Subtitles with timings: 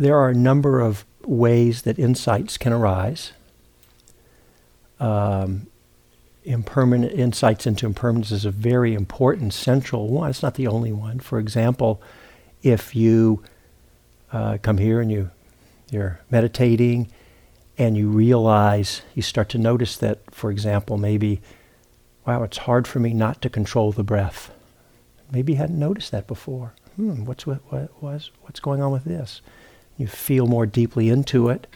[0.00, 3.32] there are a number of ways that insights can arise.
[4.98, 5.66] Um,
[6.42, 10.30] impermanent insights into impermanence is a very important central one.
[10.30, 11.20] It's not the only one.
[11.20, 12.00] For example,
[12.62, 13.42] if you
[14.32, 15.30] uh, come here and you
[15.90, 17.10] you're meditating
[17.76, 21.40] and you realize you start to notice that, for example, maybe,
[22.24, 24.52] wow, it's hard for me not to control the breath.
[25.32, 26.74] Maybe you hadn't noticed that before.
[26.96, 29.42] Hmm, what's what, what was what's going on with this?
[30.00, 31.66] You feel more deeply into it.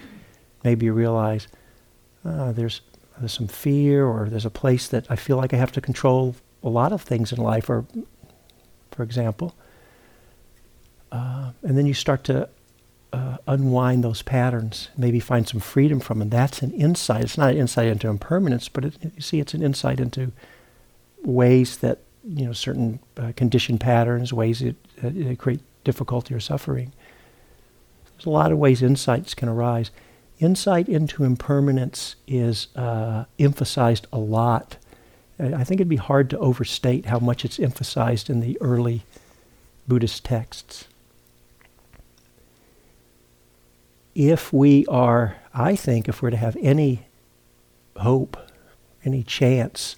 [0.65, 1.47] Maybe you realize
[2.25, 2.81] uh, there's
[3.19, 6.35] there's some fear or there's a place that I feel like I have to control
[6.63, 7.85] a lot of things in life, or
[8.93, 9.55] for example.
[11.13, 12.49] Uh, and then you start to
[13.13, 16.31] uh, unwind those patterns, maybe find some freedom from them.
[16.31, 17.25] That's an insight.
[17.25, 20.33] It's not an insight into impermanence, but it, you see, it's an insight into
[21.23, 26.95] ways that you know certain uh, conditioned patterns, ways that, that create difficulty or suffering.
[28.25, 29.91] There's a lot of ways insights can arise
[30.39, 34.79] insight into impermanence is uh, emphasized a lot.
[35.39, 39.05] I think it'd be hard to overstate how much it's emphasized in the early
[39.87, 40.87] Buddhist texts.
[44.15, 47.07] If we are, I think, if we're to have any
[47.97, 48.39] hope,
[49.05, 49.97] any chance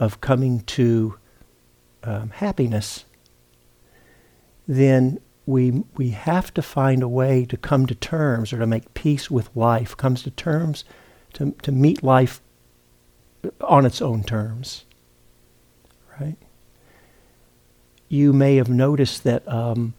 [0.00, 1.16] of coming to
[2.02, 3.04] um, happiness,
[4.66, 8.94] then we, we have to find a way to come to terms or to make
[8.94, 10.84] peace with life, comes to terms
[11.34, 12.40] to, to meet life
[13.60, 14.84] on its own terms.
[16.20, 16.36] Right?
[18.08, 19.94] You may have noticed that um,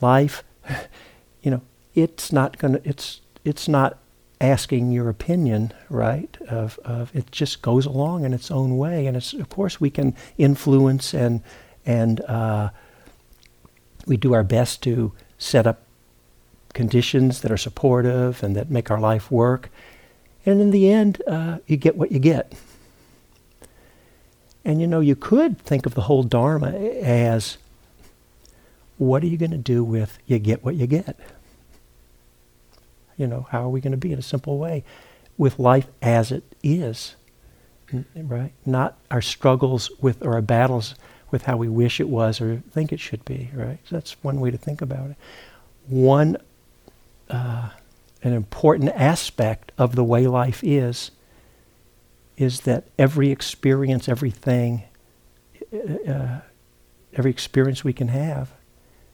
[0.00, 0.42] life,
[1.42, 1.62] you know,
[1.94, 3.98] it's not going to, it's, it's not
[4.40, 6.36] asking your opinion, right?
[6.48, 9.90] Of, of it just goes along in its own way, and it's of course we
[9.90, 11.42] can influence and
[11.84, 12.70] and uh,
[14.08, 15.82] we do our best to set up
[16.72, 19.70] conditions that are supportive and that make our life work.
[20.46, 22.54] And in the end, uh, you get what you get.
[24.64, 27.58] And you know, you could think of the whole Dharma as
[28.96, 31.18] what are you going to do with you get what you get?
[33.16, 34.84] You know, how are we going to be in a simple way
[35.36, 37.14] with life as it is?
[38.14, 38.52] Right?
[38.66, 40.94] Not our struggles with or our battles
[41.30, 43.78] with how we wish it was or think it should be, right?
[43.84, 45.16] So that's one way to think about it.
[45.86, 46.36] One,
[47.30, 47.70] uh,
[48.22, 51.10] an important aspect of the way life is,
[52.36, 54.84] is that every experience, everything,
[55.72, 56.40] uh, uh,
[57.14, 58.52] every experience we can have,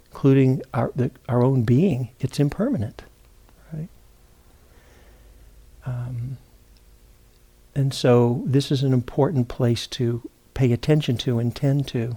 [0.06, 3.02] including our, the, our own being, it's impermanent,
[3.72, 3.88] right?
[5.86, 6.38] Um,
[7.74, 12.16] and so this is an important place to pay attention to and tend to.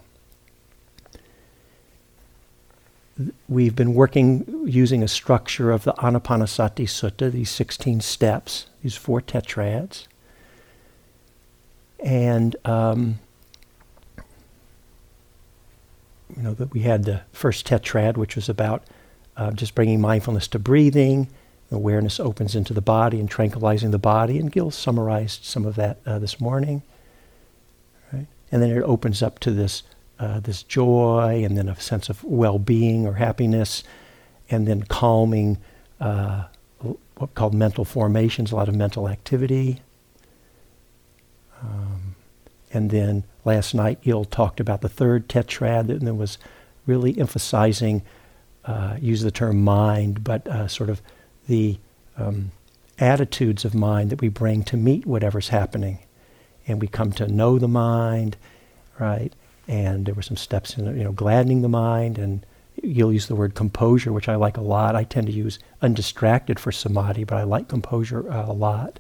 [3.50, 9.22] We've been working using a structure of the Anapanasati Sutta, these 16 steps, these four
[9.22, 10.06] tetrads.
[12.03, 13.18] And, um,
[16.36, 18.84] you know, that we had the first tetrad, which was about
[19.36, 21.28] uh, just bringing mindfulness to breathing.
[21.72, 24.38] Awareness opens into the body and tranquilizing the body.
[24.38, 26.84] And Gil summarized some of that uh, this morning
[28.52, 29.84] and then it opens up to this
[30.19, 33.84] uh, this joy, and then a sense of well-being or happiness,
[34.50, 35.59] and then calming,
[36.00, 36.46] uh,
[36.80, 39.80] what called mental formations, a lot of mental activity.
[41.62, 42.16] Um,
[42.74, 46.40] and then last night, Gil talked about the third tetrad, and then was
[46.88, 48.02] really emphasizing,
[48.66, 51.02] uh, use the term mind, but uh, sort of
[51.47, 51.78] the
[52.18, 52.52] um,
[52.97, 56.00] attitudes of mind that we bring to meet whatever's happening
[56.67, 58.38] and we come to know the mind,
[59.00, 59.33] right?
[59.67, 62.45] And there were some steps in, you know, gladdening the mind, and
[62.81, 64.95] you'll use the word composure, which I like a lot.
[64.95, 69.00] I tend to use undistracted for samadhi, but I like composure uh, a lot.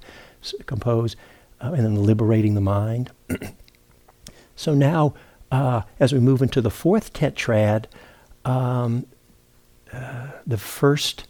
[0.65, 1.15] Compose,
[1.61, 3.11] uh, and then liberating the mind.
[4.55, 5.13] so now,
[5.51, 7.85] uh, as we move into the fourth tetrad,
[8.45, 9.05] um,
[9.91, 11.27] uh, the first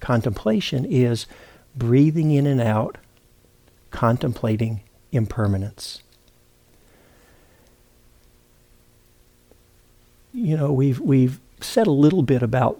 [0.00, 1.26] contemplation is
[1.74, 2.98] breathing in and out,
[3.90, 4.80] contemplating
[5.14, 6.02] impermanence.
[10.32, 12.78] You know, we've, we've said a little bit about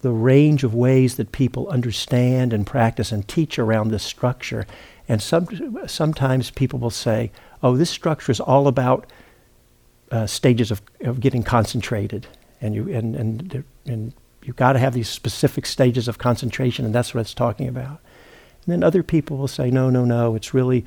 [0.00, 4.66] the range of ways that people understand and practice and teach around this structure.
[5.08, 5.46] And some,
[5.86, 7.30] sometimes people will say,
[7.62, 9.06] oh, this structure is all about
[10.10, 12.26] uh, stages of, of getting concentrated.
[12.60, 14.12] And, you, and, and, and
[14.42, 18.00] you've got to have these specific stages of concentration, and that's what it's talking about.
[18.64, 20.84] And then other people will say, no, no, no, it's really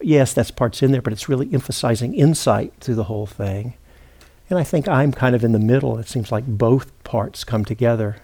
[0.00, 3.74] yes, that's parts in there, but it's really emphasizing insight through the whole thing.
[4.48, 5.98] And I think I'm kind of in the middle.
[5.98, 8.16] It seems like both parts come together.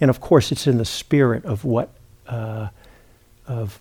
[0.00, 1.90] And of course, it's in the spirit of what
[2.26, 2.68] uh,
[3.46, 3.80] of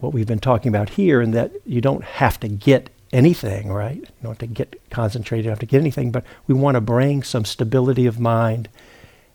[0.00, 3.98] what we've been talking about here, and that you don't have to get anything, right?
[3.98, 6.74] You don't have to get concentrated, you don't have to get anything, but we want
[6.74, 8.68] to bring some stability of mind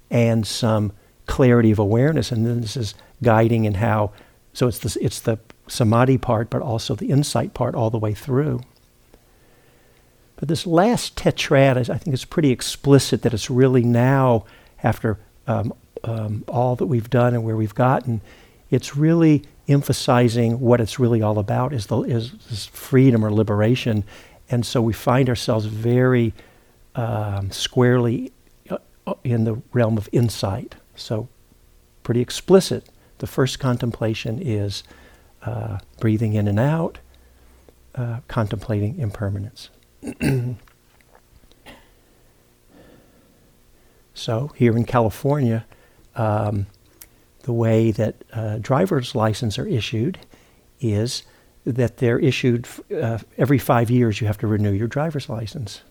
[0.09, 0.91] and some
[1.25, 2.31] clarity of awareness.
[2.31, 4.11] And then this is guiding in how,
[4.53, 8.13] so it's the, it's the samadhi part, but also the insight part all the way
[8.13, 8.61] through.
[10.37, 14.45] But this last tetrad, I think it's pretty explicit that it's really now,
[14.83, 15.17] after
[15.47, 15.73] um,
[16.03, 18.21] um, all that we've done and where we've gotten,
[18.69, 24.03] it's really emphasizing what it's really all about is, the, is, is freedom or liberation.
[24.49, 26.33] And so we find ourselves very
[26.95, 28.31] um, squarely
[28.69, 28.77] uh,
[29.23, 30.75] in the realm of insight.
[30.95, 31.27] So,
[32.03, 32.87] pretty explicit.
[33.19, 34.83] The first contemplation is
[35.43, 36.97] uh, breathing in and out,
[37.95, 39.69] uh, contemplating impermanence.
[44.13, 45.65] so, here in California,
[46.15, 46.67] um,
[47.43, 50.19] the way that uh, driver's licenses are issued
[50.79, 51.23] is
[51.65, 52.67] that they're issued
[53.01, 54.21] uh, every five years.
[54.21, 55.81] You have to renew your driver's license,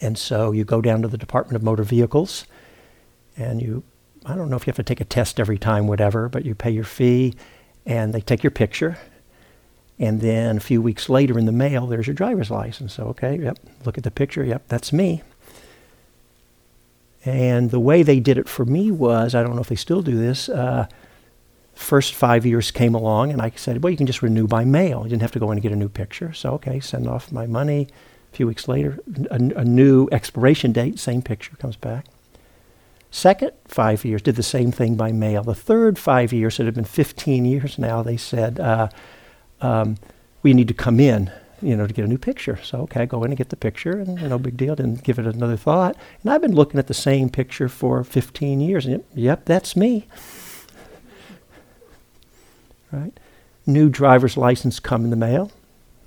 [0.00, 2.44] and so you go down to the Department of Motor Vehicles,
[3.36, 3.82] and you
[4.26, 6.54] I don't know if you have to take a test every time, whatever, but you
[6.54, 7.34] pay your fee,
[7.86, 8.98] and they take your picture.
[9.98, 12.94] And then a few weeks later in the mail, there's your driver's license.
[12.94, 14.44] So, okay, yep, look at the picture.
[14.44, 15.22] Yep, that's me.
[17.24, 20.00] And the way they did it for me was I don't know if they still
[20.00, 20.48] do this.
[20.48, 20.86] Uh,
[21.74, 25.02] first five years came along, and I said, well, you can just renew by mail.
[25.02, 26.32] You didn't have to go in and get a new picture.
[26.32, 27.88] So, okay, send off my money.
[28.32, 28.98] A few weeks later,
[29.30, 32.06] a, a new expiration date, same picture comes back.
[33.10, 35.42] Second five years did the same thing by mail.
[35.42, 38.88] The third five years, it had been 15 years now, they said, uh,
[39.60, 39.96] um,
[40.42, 41.30] we need to come in
[41.62, 42.58] you know, to get a new picture.
[42.62, 44.74] So, okay, I go in and get the picture, and no big deal.
[44.74, 45.96] Didn't give it another thought.
[46.22, 50.06] And I've been looking at the same picture for 15 years, and yep, that's me.
[52.92, 53.12] right?
[53.66, 55.52] New driver's license come in the mail.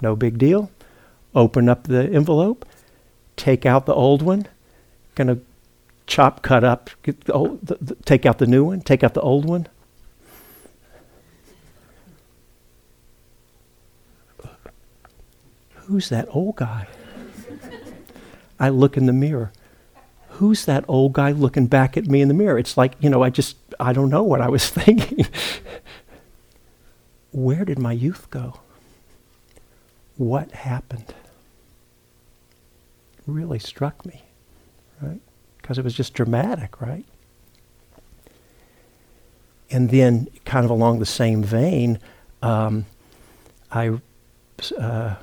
[0.02, 0.72] No big deal.
[1.36, 2.66] Open up the envelope,
[3.36, 4.48] take out the old one,
[5.16, 5.40] gonna
[6.08, 6.90] chop, cut up,
[7.30, 9.68] old, the, the, take out the new one, take out the old one,
[15.88, 16.88] Who's that old guy?
[18.60, 19.52] I look in the mirror.
[20.30, 22.58] Who's that old guy looking back at me in the mirror?
[22.58, 25.28] It's like, you know, I just, I don't know what I was thinking.
[27.32, 28.60] Where did my youth go?
[30.18, 31.14] What happened?
[33.26, 34.22] really struck me,
[35.02, 35.22] right?
[35.64, 37.06] Because it was just dramatic, right?
[39.72, 41.98] And then, kind of along the same vein,
[42.44, 42.86] um,
[43.72, 44.00] I
[44.78, 45.16] uh,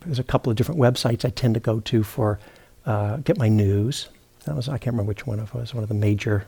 [0.00, 2.38] there's a couple of different websites I tend to go to for
[2.86, 4.08] uh, get my news.
[4.46, 5.74] That was I can't remember which one of was.
[5.74, 6.46] One of the major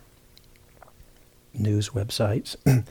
[1.52, 2.84] news websites, and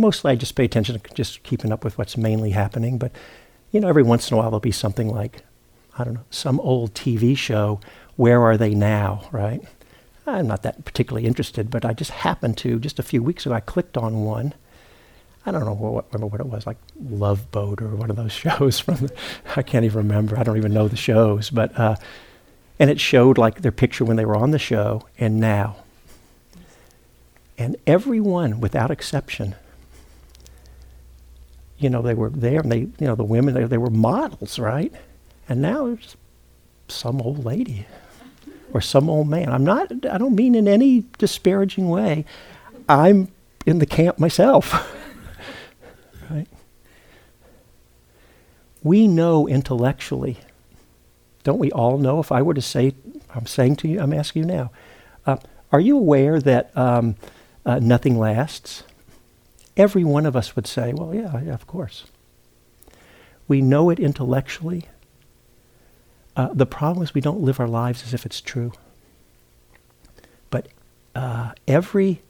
[0.00, 2.98] mostly I just pay attention to just keeping up with what's mainly happening.
[2.98, 3.12] But
[3.72, 5.42] you know, every once in a while there'll be something like
[5.98, 7.80] I don't know some old TV show.
[8.16, 9.28] Where are they now?
[9.32, 9.62] Right.
[10.26, 13.54] I'm not that particularly interested, but I just happened to just a few weeks ago
[13.54, 14.54] I clicked on one
[15.44, 18.32] I don't know what, remember what it was, like Love Boat or one of those
[18.32, 19.14] shows from, the,
[19.56, 20.38] I can't even remember.
[20.38, 21.96] I don't even know the shows, but, uh,
[22.78, 25.76] and it showed like their picture when they were on the show and now.
[27.58, 29.54] And everyone, without exception,
[31.78, 34.58] you know, they were there and they, you know, the women, they, they were models,
[34.58, 34.92] right?
[35.48, 36.16] And now it's
[36.88, 37.86] some old lady
[38.72, 39.48] or some old man.
[39.50, 42.24] I'm not, I don't mean in any disparaging way.
[42.88, 43.28] I'm
[43.66, 44.72] in the camp myself.
[46.30, 46.46] right?
[48.82, 50.38] we know intellectually,
[51.44, 52.18] don't we all know?
[52.18, 52.94] If I were to say,
[53.34, 54.70] I'm saying to you, I'm asking you now,
[55.26, 55.36] uh,
[55.70, 57.16] are you aware that um,
[57.64, 58.82] uh, nothing lasts?
[59.76, 62.04] Every one of us would say, well, yeah, yeah of course.
[63.48, 64.86] We know it intellectually.
[66.36, 68.72] Uh, the problem is we don't live our lives as if it's true.
[70.50, 70.68] But
[71.14, 72.22] uh, every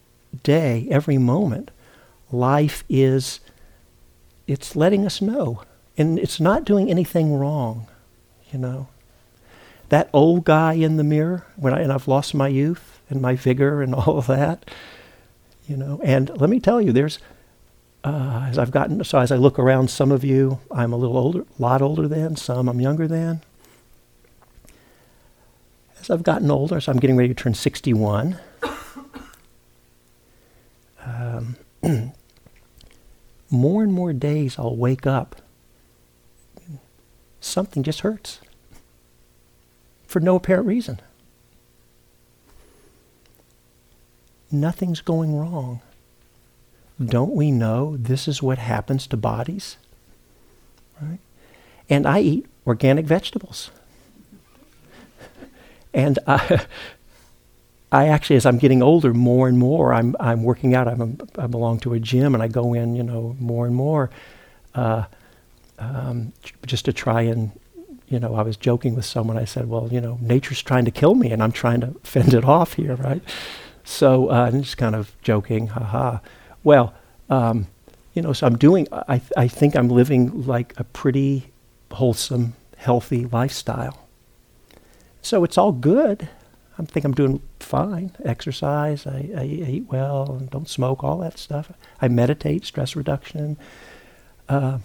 [0.42, 1.70] day, every moment,
[2.30, 3.40] life is,
[4.46, 5.62] it's letting us know
[5.96, 7.86] and it's not doing anything wrong,
[8.50, 8.88] you know.
[9.90, 13.36] That old guy in the mirror, when I, and I've lost my youth and my
[13.36, 14.70] vigor and all of that,
[15.68, 16.00] you know.
[16.02, 17.18] And let me tell you, there's,
[18.02, 21.18] uh, as I've gotten, so as I look around, some of you I'm a little
[21.18, 23.42] older, a lot older than, some I'm younger than.
[26.02, 28.38] As I've gotten older, so I'm getting ready to turn 61.
[31.04, 31.56] Um,
[33.50, 35.42] more and more days I'll wake up
[37.40, 38.40] something just hurts
[40.06, 41.00] for no apparent reason.
[44.52, 45.80] nothing's going wrong.
[47.02, 49.76] Don't we know this is what happens to bodies?
[51.00, 51.18] Right?
[51.88, 53.70] And I eat organic vegetables.
[55.94, 56.66] And I,
[57.92, 60.88] I actually, as I'm getting older, more and more, I'm I'm working out.
[60.88, 61.00] I'm
[61.36, 64.10] a, I belong to a gym, and I go in, you know, more and more,
[64.74, 65.04] uh,
[65.78, 66.32] um,
[66.66, 67.50] just to try and,
[68.08, 69.36] you know, I was joking with someone.
[69.36, 72.32] I said, well, you know, nature's trying to kill me, and I'm trying to fend
[72.32, 73.22] it off here, right?
[73.84, 76.20] So uh, I'm just kind of joking, haha.
[76.64, 76.94] Well,
[77.28, 77.66] um,
[78.14, 78.88] you know, so I'm doing.
[78.90, 81.52] I I think I'm living like a pretty
[81.90, 83.98] wholesome, healthy lifestyle.
[85.22, 86.28] So it's all good.
[86.78, 88.12] I think I'm doing fine.
[88.24, 91.70] Exercise, I, I eat well, and don't smoke, all that stuff.
[92.00, 93.56] I meditate, stress reduction.
[94.48, 94.78] Uh,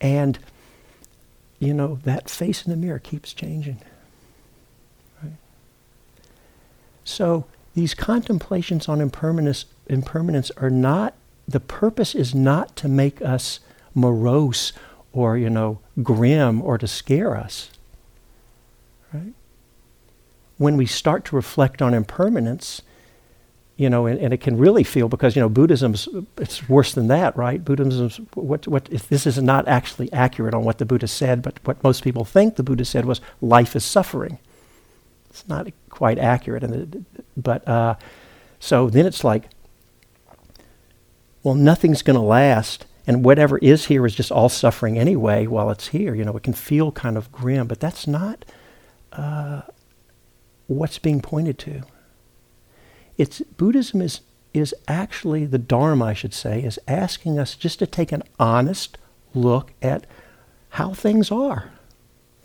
[0.00, 0.38] and,
[1.60, 3.78] you know, that face in the mirror keeps changing.
[5.22, 5.36] Right?
[7.04, 11.14] So these contemplations on impermanence, impermanence are not,
[11.46, 13.60] the purpose is not to make us
[13.94, 14.72] morose
[15.12, 17.70] or, you know, grim or to scare us.
[19.12, 19.34] Right?
[20.62, 22.82] When we start to reflect on impermanence,
[23.76, 27.08] you know, and, and, it can really feel because you know Buddhism's it's worse than
[27.08, 27.64] that, right?
[27.64, 31.58] Buddhism's what what if this is not actually accurate on what the Buddha said, but
[31.64, 34.38] what most people think the Buddha said was life is suffering.
[35.30, 37.96] It's not quite accurate, and but uh,
[38.60, 39.48] so then it's like,
[41.42, 45.70] well, nothing's going to last, and whatever is here is just all suffering anyway while
[45.70, 46.14] it's here.
[46.14, 48.44] You know, it can feel kind of grim, but that's not
[49.12, 49.62] uh,
[50.72, 51.82] what's being pointed to.
[53.18, 54.20] It's Buddhism is
[54.52, 58.98] is actually the Dharma, I should say, is asking us just to take an honest
[59.34, 60.06] look at
[60.70, 61.70] how things are.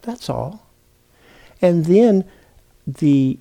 [0.03, 0.67] That's all.
[1.61, 2.25] And then
[2.85, 3.39] the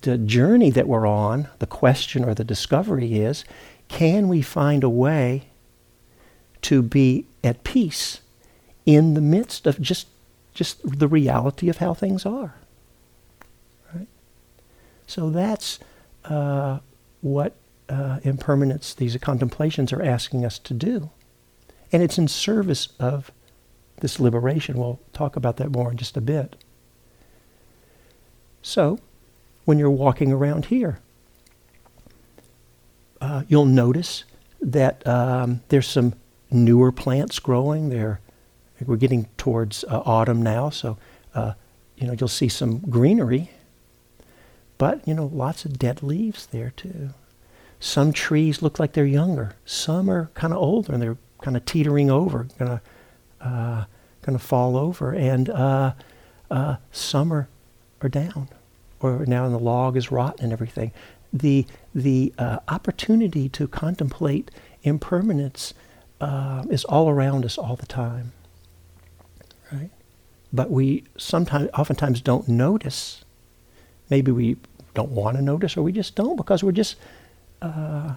[0.00, 3.44] the journey that we're on, the question or the discovery is,
[3.88, 5.48] can we find a way
[6.62, 8.20] to be at peace
[8.86, 10.06] in the midst of just
[10.54, 12.54] just the reality of how things are.
[15.06, 15.78] So that's
[16.24, 16.78] uh,
[17.20, 17.54] what
[17.88, 21.10] uh, impermanence, these contemplations are asking us to do.
[21.92, 23.30] And it's in service of
[24.00, 24.78] this liberation.
[24.78, 26.56] We'll talk about that more in just a bit.
[28.62, 28.98] So,
[29.64, 30.98] when you're walking around here,
[33.20, 34.24] uh, you'll notice
[34.60, 36.14] that um, there's some
[36.50, 37.90] newer plants growing.
[37.90, 38.20] They're,
[38.84, 40.98] we're getting towards uh, autumn now, so
[41.34, 41.52] uh,
[41.96, 43.50] you know you'll see some greenery.
[44.78, 47.10] But you know, lots of dead leaves there too.
[47.80, 49.56] Some trees look like they're younger.
[49.64, 52.80] Some are kind of older and they're kind of teetering over, gonna
[53.40, 53.84] uh,
[54.22, 55.92] gonna fall over, and uh,
[56.50, 57.48] uh, some are
[58.00, 58.48] are down,
[59.00, 60.92] or now the log is rotten and everything.
[61.32, 64.50] The the uh, opportunity to contemplate
[64.82, 65.74] impermanence
[66.20, 68.32] uh, is all around us all the time,
[69.72, 69.90] right?
[70.52, 73.23] But we sometimes, oftentimes, don't notice.
[74.10, 74.56] Maybe we
[74.94, 76.96] don't want to notice, or we just don't because we're just,
[77.62, 78.14] uh,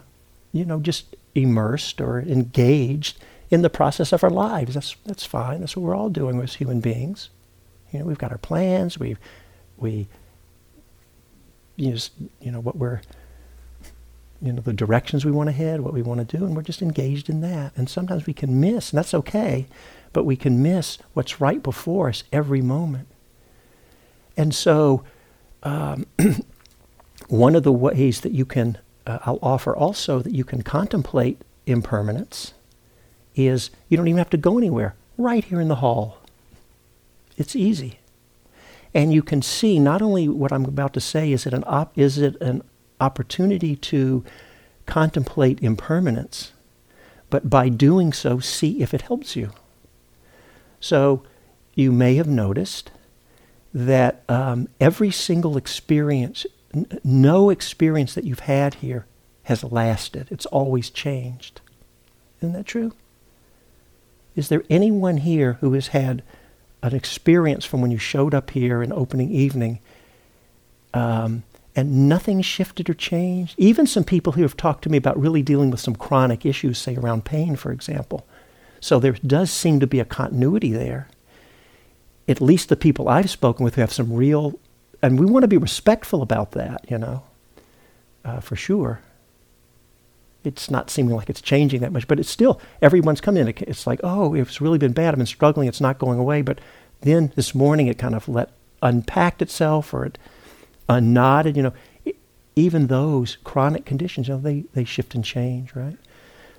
[0.51, 4.73] you know, just immersed or engaged in the process of our lives.
[4.73, 5.61] That's that's fine.
[5.61, 7.29] That's what we're all doing as human beings.
[7.91, 8.99] You know, we've got our plans.
[8.99, 9.17] We
[9.77, 10.07] we
[11.75, 12.09] use
[12.41, 13.01] you know what we're
[14.41, 16.61] you know, the directions we want to head, what we want to do, and we're
[16.61, 17.73] just engaged in that.
[17.75, 19.67] And sometimes we can miss, and that's okay,
[20.13, 23.07] but we can miss what's right before us every moment.
[24.35, 25.03] And so,
[25.67, 26.05] um,
[27.27, 31.41] one of the ways that you can, uh, I'll offer also that you can contemplate
[31.65, 32.53] impermanence
[33.35, 36.19] is you don't even have to go anywhere, right here in the hall.
[37.37, 37.99] It's easy.
[38.93, 41.97] And you can see not only what I'm about to say, is it an, op-
[41.97, 42.63] is it an
[43.01, 44.23] opportunity to
[44.85, 46.53] contemplate impermanence,
[47.29, 49.51] but by doing so, see if it helps you.
[50.79, 51.23] So
[51.75, 52.89] you may have noticed
[53.73, 59.05] that um, every single experience, n- no experience that you've had here
[59.43, 60.27] has lasted.
[60.31, 61.61] It's always changed.
[62.41, 62.93] Isn't that true?
[64.35, 66.23] Is there anyone here who has had
[66.81, 69.79] an experience from when you showed up here in opening evening
[70.93, 71.43] um,
[71.75, 73.55] and nothing shifted or changed.
[73.57, 76.77] Even some people who have talked to me about really dealing with some chronic issues,
[76.77, 78.25] say around pain, for example.
[78.79, 81.07] So there does seem to be a continuity there.
[82.27, 84.59] At least the people I've spoken with who have some real,
[85.01, 87.23] and we want to be respectful about that, you know,
[88.25, 88.99] uh, for sure.
[90.43, 93.53] It's not seeming like it's changing that much, but it's still, everyone's coming in.
[93.67, 95.09] It's like, oh, it's really been bad.
[95.09, 95.67] I've been struggling.
[95.67, 96.41] It's not going away.
[96.41, 96.59] But
[97.01, 98.49] then this morning it kind of let
[98.81, 100.17] unpacked itself or it
[100.87, 101.57] unknotted.
[101.57, 101.73] You know,
[102.05, 102.15] it,
[102.55, 105.97] even those chronic conditions, you know, they, they shift and change, right?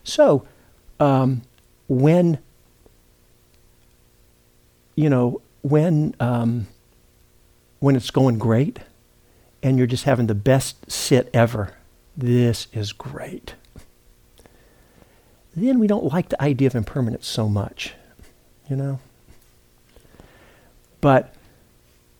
[0.04, 0.46] So,
[1.00, 1.42] um,
[1.88, 2.38] when,
[4.96, 6.66] you know, when, um,
[7.80, 8.78] when it's going great
[9.62, 11.74] and you're just having the best sit ever,
[12.16, 13.54] this is great.
[15.54, 17.94] Then we don't like the idea of impermanence so much,
[18.68, 19.00] you know?
[21.00, 21.34] But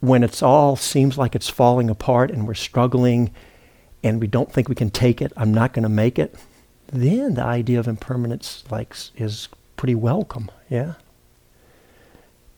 [0.01, 3.33] when it's all seems like it's falling apart and we're struggling
[4.03, 6.35] and we don't think we can take it, I'm not going to make it,
[6.93, 10.95] then the idea of impermanence like is pretty welcome, yeah.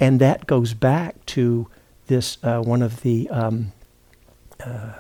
[0.01, 1.69] And that goes back to
[2.07, 3.73] this uh, one of the um,
[4.59, 4.95] uh,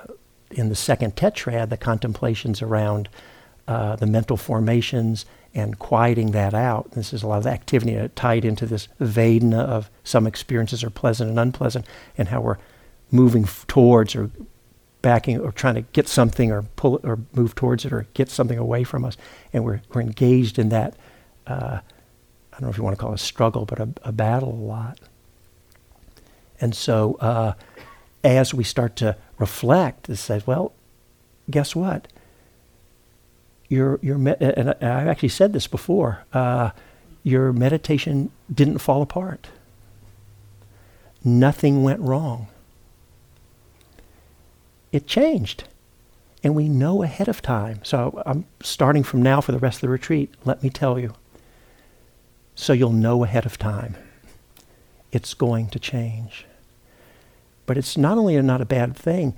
[0.50, 3.08] in the second tetrad, the contemplations around
[3.66, 6.92] uh, the mental formations and quieting that out.
[6.92, 11.30] This is a lot of activity tied into this Vedana of some experiences are pleasant
[11.30, 12.58] and unpleasant, and how we're
[13.10, 14.30] moving f- towards or
[15.02, 18.28] backing or trying to get something or pull it or move towards it or get
[18.28, 19.16] something away from us.
[19.52, 20.94] And we're, we're engaged in that,
[21.46, 21.80] uh,
[22.60, 24.66] don't know if you want to call it a struggle, but a, a battle a
[24.66, 24.98] lot.
[26.60, 27.54] And so uh,
[28.22, 30.72] as we start to reflect, it says, well,
[31.50, 32.06] guess what?
[33.70, 36.24] your your me- and I've actually said this before.
[36.34, 36.70] Uh,
[37.22, 39.48] your meditation didn't fall apart.
[41.24, 42.48] Nothing went wrong.
[44.92, 45.64] It changed,
[46.42, 47.80] and we know ahead of time.
[47.84, 50.34] So I'm starting from now for the rest of the retreat.
[50.44, 51.14] Let me tell you.
[52.60, 53.96] So you'll know ahead of time.
[55.12, 56.44] It's going to change.
[57.64, 59.34] But it's not only not a bad thing.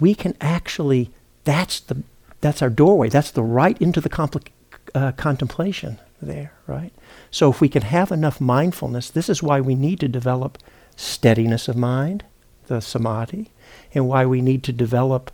[0.00, 1.10] We can actually.
[1.44, 2.02] That's the
[2.40, 3.10] that's our doorway.
[3.10, 4.48] That's the right into the compl-
[4.94, 6.94] uh, contemplation there, right?
[7.30, 10.56] So if we can have enough mindfulness, this is why we need to develop
[10.96, 12.24] steadiness of mind,
[12.68, 13.50] the samadhi,
[13.92, 15.30] and why we need to develop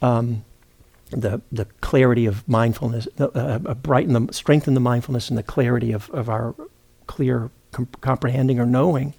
[0.00, 0.44] um,
[1.10, 5.90] the the clarity of mindfulness, uh, uh, brighten the strengthen the mindfulness and the clarity
[5.90, 6.54] of, of our
[7.06, 9.14] clear com- comprehending or knowing.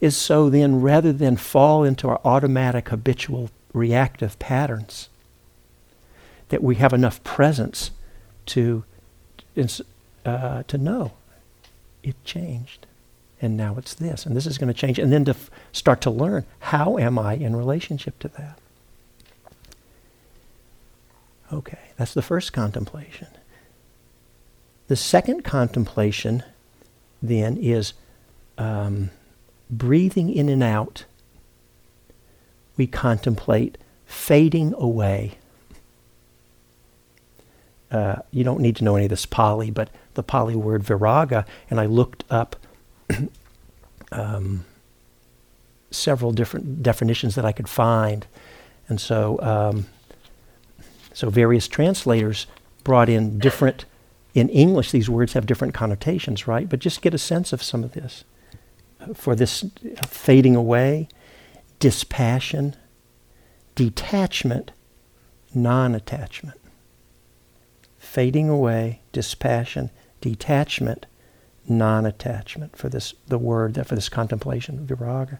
[0.00, 5.08] Is so then rather than fall into our automatic habitual reactive patterns,
[6.48, 7.90] that we have enough presence
[8.46, 8.84] to
[10.24, 11.12] uh, to know
[12.02, 12.86] it changed
[13.40, 16.00] and now it's this and this is going to change and then to f- start
[16.00, 18.58] to learn how am i in relationship to that
[21.52, 23.28] okay that's the first contemplation
[24.88, 26.42] the second contemplation
[27.22, 27.92] then is
[28.58, 29.10] um,
[29.70, 31.04] breathing in and out
[32.76, 35.38] we contemplate fading away
[37.90, 41.46] uh, you don't need to know any of this Pali, but the Pali word viraga,
[41.70, 42.56] and I looked up
[44.12, 44.64] um,
[45.90, 48.26] several different definitions that I could find,
[48.88, 49.86] and so um,
[51.12, 52.46] so various translators
[52.82, 53.84] brought in different.
[54.36, 56.68] In English, these words have different connotations, right?
[56.68, 58.24] But just get a sense of some of this.
[59.14, 59.64] For this
[60.06, 61.08] fading away,
[61.78, 62.76] dispassion,
[63.74, 64.72] detachment,
[65.54, 66.60] non attachment
[68.06, 69.90] fading away, dispassion,
[70.22, 71.04] detachment,
[71.68, 75.38] non-attachment for this the word for this contemplation, viraga.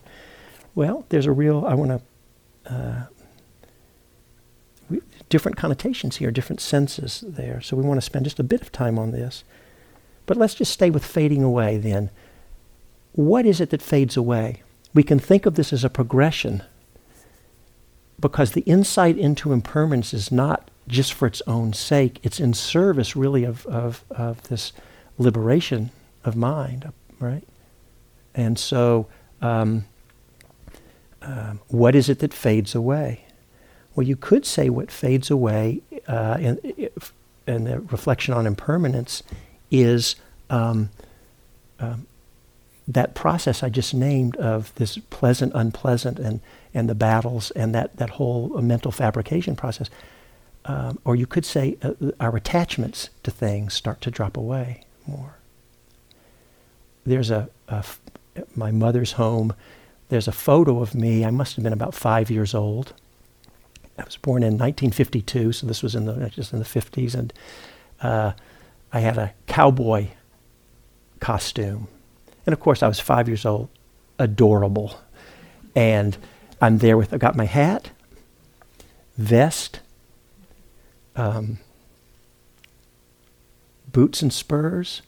[0.74, 2.02] Well, there's a real I want
[2.66, 3.06] to uh,
[5.28, 7.60] different connotations here, different senses there.
[7.60, 9.44] So we want to spend just a bit of time on this.
[10.26, 12.10] But let's just stay with fading away then.
[13.12, 14.62] What is it that fades away?
[14.92, 16.62] We can think of this as a progression
[18.18, 22.18] because the insight into impermanence is not just for its own sake.
[22.22, 24.72] It's in service, really, of, of, of this
[25.18, 25.90] liberation
[26.24, 27.44] of mind, right?
[28.34, 29.08] And so,
[29.42, 29.86] um,
[31.22, 33.25] um, what is it that fades away?
[33.96, 36.88] Well, you could say what fades away uh, in,
[37.46, 39.24] in the reflection on impermanence
[39.70, 40.14] is
[40.50, 40.90] um,
[41.80, 42.06] um,
[42.86, 46.40] that process I just named of this pleasant, unpleasant, and,
[46.72, 49.90] and the battles, and that, that whole mental fabrication process
[50.66, 55.36] um, or you could say uh, our attachments to things start to drop away more.
[57.04, 58.00] There's a, a f-
[58.56, 59.54] my mother's home.
[60.08, 61.24] There's a photo of me.
[61.24, 62.92] I must have been about five years old.
[63.98, 67.32] I was born in 1952, so this was in the just in the 50s, and
[68.02, 68.32] uh,
[68.92, 70.08] I had a cowboy
[71.20, 71.88] costume,
[72.44, 73.68] and of course I was five years old,
[74.18, 75.00] adorable,
[75.74, 76.16] and
[76.60, 77.90] I'm there with I got my hat,
[79.16, 79.80] vest,
[81.14, 81.58] um,
[83.90, 85.00] boots and spurs,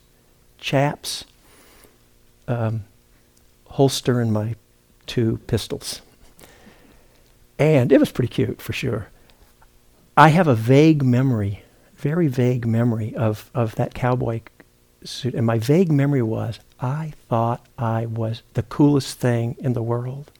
[0.57, 1.25] chaps,
[2.47, 2.85] um,
[3.67, 4.55] holster, and my
[5.05, 6.01] two pistols.
[7.59, 9.09] And it was pretty cute for sure.
[10.15, 11.63] I have a vague memory,
[11.97, 14.41] very vague memory of, of that cowboy
[15.03, 15.35] suit.
[15.35, 20.31] And my vague memory was I thought I was the coolest thing in the world.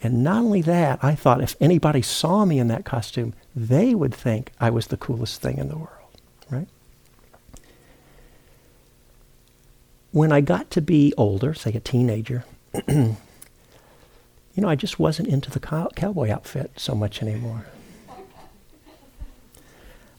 [0.00, 4.14] And not only that, I thought if anybody saw me in that costume, they would
[4.14, 6.20] think I was the coolest thing in the world,
[6.50, 6.68] right?
[10.12, 12.44] When I got to be older, say a teenager,
[14.58, 17.66] you know, I just wasn't into the cow- cowboy outfit so much anymore.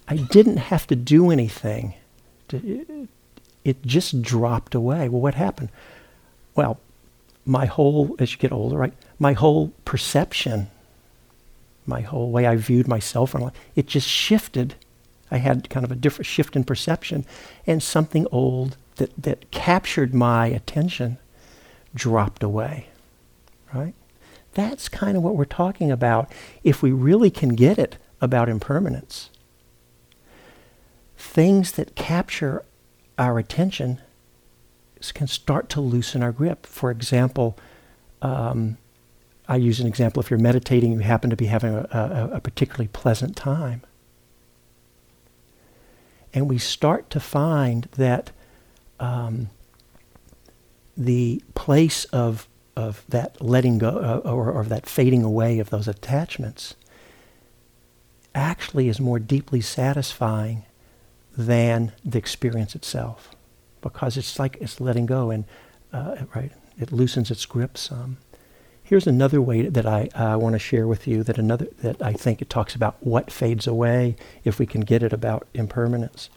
[0.07, 1.95] I didn't have to do anything.
[2.47, 3.09] To,
[3.65, 5.09] it just dropped away.
[5.09, 5.71] Well, what happened?
[6.55, 6.79] Well,
[7.45, 10.69] my whole, as you get older, right, my whole perception,
[11.85, 14.75] my whole way I viewed myself, and it just shifted.
[15.29, 17.25] I had kind of a different shift in perception,
[17.67, 21.17] and something old that, that captured my attention
[21.93, 22.87] dropped away,
[23.73, 23.95] right?
[24.53, 26.31] That's kind of what we're talking about
[26.63, 29.29] if we really can get it about impermanence.
[31.17, 32.65] Things that capture
[33.17, 33.99] our attention
[35.13, 36.65] can start to loosen our grip.
[36.65, 37.57] For example,
[38.21, 38.77] um,
[39.47, 42.39] I use an example if you're meditating, you happen to be having a, a, a
[42.41, 43.81] particularly pleasant time.
[46.33, 48.31] And we start to find that
[48.99, 49.49] um,
[50.95, 52.47] the place of,
[52.79, 56.75] of that letting go uh, or, or that fading away of those attachments
[58.33, 60.63] actually is more deeply satisfying
[61.37, 63.35] than the experience itself.
[63.81, 65.43] Because it's like it's letting go and
[65.91, 68.17] uh, right it loosens its grip some.
[68.81, 72.13] Here's another way that i uh, want to share with you that another that i
[72.13, 76.29] think it talks about what fades away if we can get it about impermanence.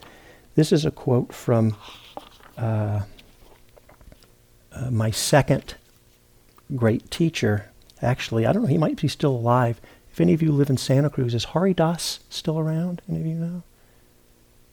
[0.56, 1.76] This is a quote from
[2.58, 3.02] uh,
[4.72, 5.76] uh my second
[6.76, 9.80] great teacher actually i don't know he might be still alive
[10.10, 13.26] if any of you live in santa cruz is hari das still around any of
[13.26, 13.62] you know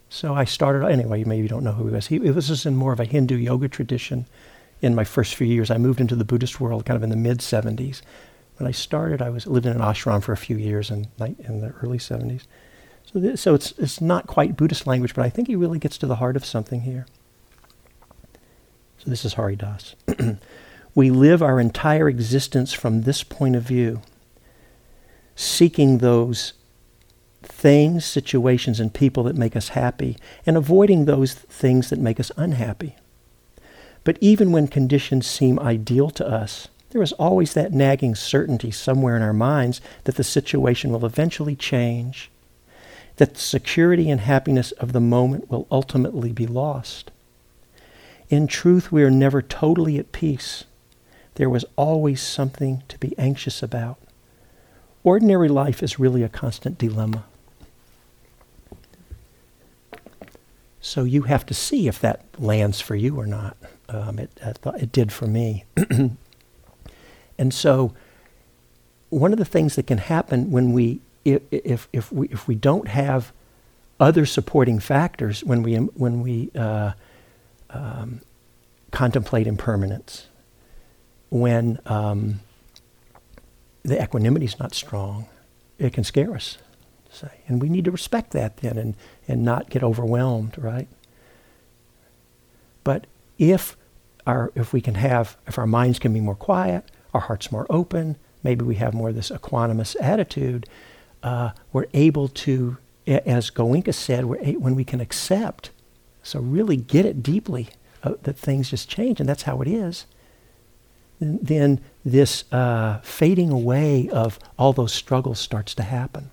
[0.10, 2.08] so I started, anyway, you maybe you don't know who he was.
[2.08, 4.26] He, this is in more of a Hindu yoga tradition
[4.82, 5.70] in my first few years.
[5.70, 8.02] I moved into the Buddhist world kind of in the mid 70s.
[8.58, 11.62] When I started, I was lived in an ashram for a few years in, in
[11.62, 12.42] the early 70s.
[13.06, 16.08] So, so it's, it's not quite Buddhist language, but I think he really gets to
[16.08, 17.06] the heart of something here.
[18.98, 19.96] So this is Hari Das.
[21.00, 24.02] we live our entire existence from this point of view,
[25.34, 26.52] seeking those
[27.42, 32.34] things, situations, and people that make us happy, and avoiding those things that make us
[32.36, 32.98] unhappy.
[34.04, 39.16] But even when conditions seem ideal to us, there is always that nagging certainty somewhere
[39.16, 42.30] in our minds that the situation will eventually change,
[43.16, 47.10] that the security and happiness of the moment will ultimately be lost.
[48.30, 50.66] In truth, we are never totally at peace.
[51.39, 53.97] There was always something to be anxious about.
[55.06, 57.23] Ordinary life is really a constant dilemma.
[60.82, 63.56] So you have to see if that lands for you or not.
[63.88, 65.63] Um, it, it did for me.
[67.39, 67.93] and so
[69.08, 72.89] one of the things that can happen when we, if, if, we, if we don't
[72.89, 73.32] have
[73.97, 76.91] other supporting factors when we, when we uh,
[77.69, 78.19] um,
[78.91, 80.28] contemplate impermanence,
[81.30, 82.39] when um,
[83.84, 85.28] the equanimity is not strong,
[85.78, 86.58] it can scare us
[87.10, 87.42] say.
[87.48, 88.96] And we need to respect that then and,
[89.28, 90.88] and not get overwhelmed, right?
[92.84, 93.76] But if
[94.28, 97.65] our if we can have if our minds can be more quiet, our hearts more
[97.70, 100.68] open, maybe we have more of this equanimous attitude,
[101.24, 105.72] uh, we're able to, as Goenka said, when we can accept,
[106.24, 107.70] so really get it deeply
[108.04, 110.06] uh, that things just change, and that's how it is.
[111.19, 116.32] Then this uh, fading away of all those struggles starts to happen.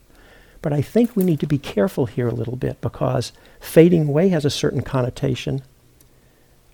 [0.62, 4.28] But I think we need to be careful here a little bit because fading away
[4.28, 5.62] has a certain connotation.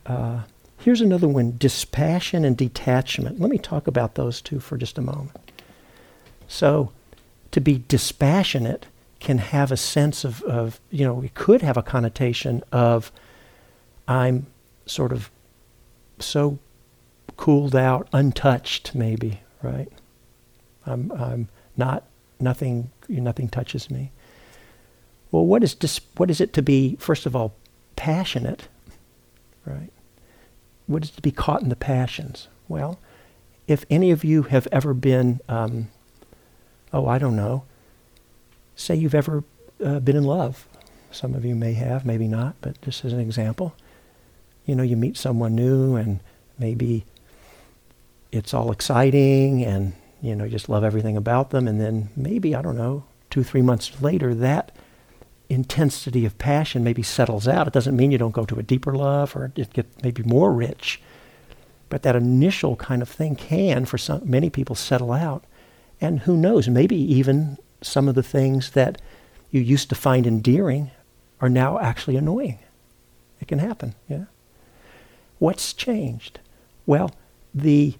[0.06, 0.42] Uh,
[0.78, 3.40] here's another one dispassion and detachment.
[3.40, 5.52] Let me talk about those two for just a moment.
[6.48, 6.92] So,
[7.50, 8.86] to be dispassionate
[9.20, 13.12] can have a sense of, of you know, it could have a connotation of
[14.08, 14.46] I'm
[14.86, 15.30] sort of
[16.18, 16.58] so
[17.36, 19.88] cooled out, untouched, maybe, right?
[20.86, 22.04] I'm, I'm not
[22.40, 24.12] nothing, nothing touches me.
[25.30, 27.54] Well, what is, dis- what is it to be, first of all,
[27.96, 28.68] passionate,
[29.64, 29.90] right?
[30.86, 32.48] What is to be caught in the passions?
[32.68, 32.98] Well,
[33.66, 35.88] if any of you have ever been, um,
[36.92, 37.64] oh, I don't know,
[38.76, 39.44] say you've ever
[39.84, 40.66] uh, been in love.
[41.10, 43.74] Some of you may have, maybe not, but just as an example.
[44.66, 46.20] You know, you meet someone new and
[46.58, 47.04] maybe
[48.32, 49.92] it's all exciting and
[50.22, 51.66] you know, just love everything about them.
[51.66, 54.72] And then maybe, I don't know, two, three months later, that
[55.48, 57.66] intensity of passion maybe settles out.
[57.66, 60.52] It doesn't mean you don't go to a deeper love or it get maybe more
[60.52, 61.02] rich.
[61.88, 65.44] But that initial kind of thing can, for some, many people, settle out.
[66.00, 69.02] And who knows, maybe even some of the things that
[69.50, 70.92] you used to find endearing
[71.40, 72.60] are now actually annoying.
[73.40, 74.24] It can happen, yeah.
[75.38, 76.38] What's changed?
[76.86, 77.10] Well,
[77.52, 77.94] the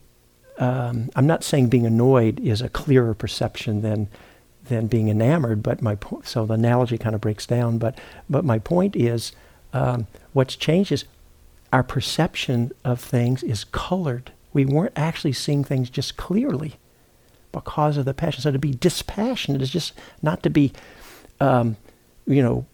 [0.63, 4.09] um, I'm not saying being annoyed is a clearer perception than
[4.67, 7.79] than being enamored, but my po- so the analogy kind of breaks down.
[7.79, 7.99] But
[8.31, 9.33] but my point is,
[9.73, 11.05] um, what's changed is
[11.73, 14.31] our perception of things is colored.
[14.53, 16.75] We weren't actually seeing things just clearly
[17.51, 18.43] because of the passion.
[18.43, 20.73] So to be dispassionate is just not to be,
[21.41, 21.77] um,
[22.25, 22.67] you know,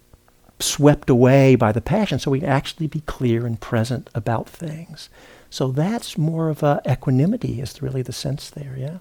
[0.61, 2.19] swept away by the passion.
[2.19, 5.09] So we actually be clear and present about things.
[5.51, 8.99] So that's more of a equanimity is really the sense there, yeah.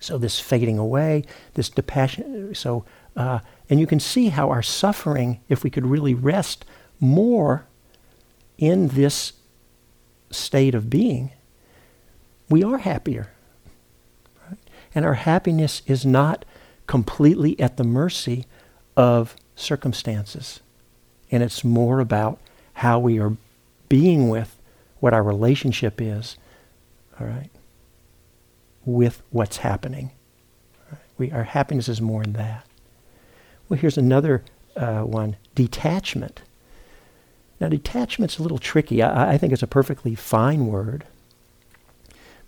[0.00, 1.24] So this fading away,
[1.54, 2.54] this dispassion.
[2.54, 2.84] So,
[3.16, 6.64] uh, and you can see how our suffering, if we could really rest
[7.00, 7.66] more
[8.56, 9.32] in this
[10.30, 11.32] state of being,
[12.48, 13.32] we are happier.
[14.48, 14.58] Right?
[14.94, 16.44] And our happiness is not
[16.86, 18.46] completely at the mercy
[18.96, 20.60] of circumstances.
[21.30, 22.40] And it's more about
[22.74, 23.36] how we are
[23.88, 24.57] being with
[25.00, 26.36] what our relationship is,
[27.20, 27.50] all right,
[28.84, 30.10] with what's happening.
[30.90, 31.00] Right?
[31.16, 32.66] We, our happiness is more in that.
[33.68, 34.44] Well, here's another
[34.76, 36.42] uh, one detachment.
[37.60, 39.02] Now, detachment's a little tricky.
[39.02, 41.04] I, I think it's a perfectly fine word.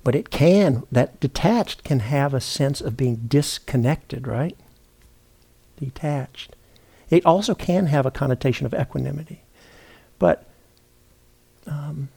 [0.02, 4.56] But it can, that detached can have a sense of being disconnected, right?
[5.78, 6.56] Detached.
[7.10, 9.42] It also can have a connotation of equanimity.
[10.18, 10.46] But
[11.66, 12.08] um,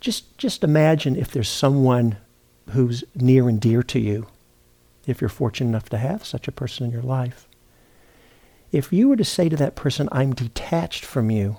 [0.00, 2.16] just, just imagine if there's someone
[2.70, 4.26] who's near and dear to you,
[5.06, 7.46] if you're fortunate enough to have such a person in your life.
[8.72, 11.56] If you were to say to that person, I'm detached from you,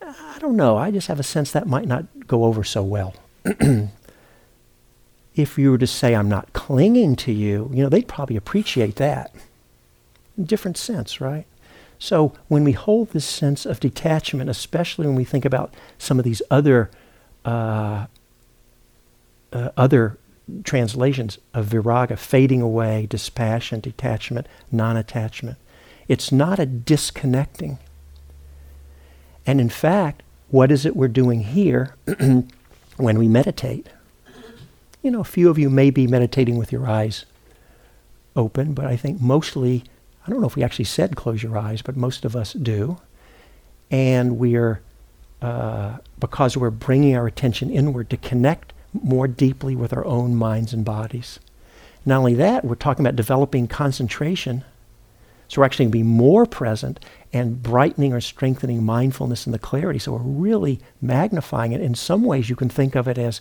[0.00, 0.76] I don't know.
[0.76, 3.14] I just have a sense that might not go over so well.
[5.34, 8.96] if you were to say, I'm not clinging to you, you know, they'd probably appreciate
[8.96, 9.34] that.
[10.40, 11.46] Different sense, right?
[11.98, 16.24] So when we hold this sense of detachment, especially when we think about some of
[16.24, 16.90] these other
[17.44, 18.06] uh,
[19.52, 20.18] uh, other
[20.64, 25.56] translations of viraga, fading away, dispassion, detachment, non-attachment,
[26.06, 27.78] it's not a disconnecting.
[29.46, 31.94] And in fact, what is it we're doing here
[32.96, 33.88] when we meditate?
[35.02, 37.24] You know, a few of you may be meditating with your eyes
[38.36, 39.84] open, but I think mostly
[40.28, 42.98] I don't know if we actually said close your eyes, but most of us do.
[43.90, 44.82] And we're,
[45.40, 50.74] uh, because we're bringing our attention inward to connect more deeply with our own minds
[50.74, 51.40] and bodies.
[52.04, 54.64] Not only that, we're talking about developing concentration.
[55.48, 59.58] So we're actually going to be more present and brightening or strengthening mindfulness and the
[59.58, 59.98] clarity.
[59.98, 61.80] So we're really magnifying it.
[61.80, 63.40] In some ways, you can think of it as,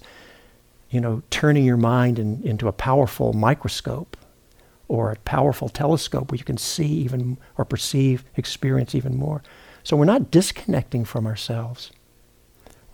[0.89, 4.15] you know, turning your mind in, into a powerful microscope
[4.87, 9.43] or a powerful telescope where you can see even or perceive, experience even more.
[9.83, 11.91] So we're not disconnecting from ourselves.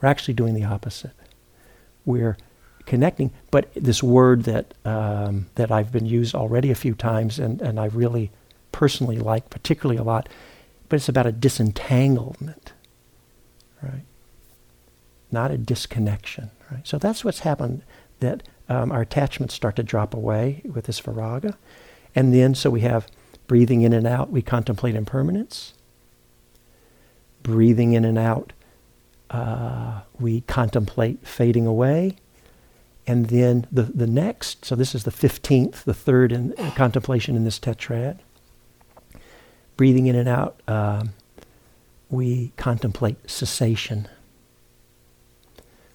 [0.01, 1.13] We're actually doing the opposite.
[2.05, 2.37] We're
[2.85, 7.61] connecting, but this word that um, that I've been used already a few times, and,
[7.61, 8.31] and I really
[8.71, 10.27] personally like particularly a lot,
[10.89, 12.73] but it's about a disentanglement,
[13.81, 14.03] right?
[15.31, 16.85] Not a disconnection, right?
[16.85, 17.83] So that's what's happened.
[18.19, 21.57] That um, our attachments start to drop away with this viraga.
[22.15, 23.07] And then, so we have
[23.47, 25.73] breathing in and out, we contemplate impermanence.
[27.41, 28.53] Breathing in and out,
[29.29, 32.17] uh, we contemplate fading away.
[33.05, 37.35] And then the, the next, so this is the 15th, the third in, in contemplation
[37.35, 38.19] in this tetrad.
[39.75, 41.13] Breathing in and out, um,
[42.09, 44.07] we contemplate cessation.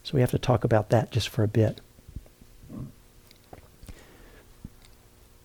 [0.03, 1.81] So we have to talk about that just for a bit.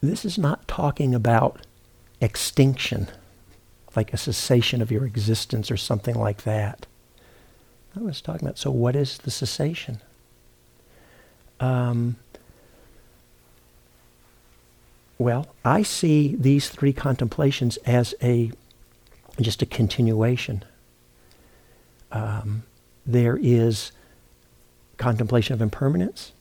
[0.04, 1.66] This is not talking about
[2.20, 3.08] extinction,
[3.96, 6.86] like a cessation of your existence or something like that.
[7.96, 10.02] I was talking about, so what is the cessation?
[11.60, 12.18] Um,
[15.18, 18.52] well, I see these three contemplations as a
[19.40, 20.66] just a continuation.
[22.12, 22.64] Um,
[23.06, 23.94] there is
[24.98, 26.34] contemplation of impermanence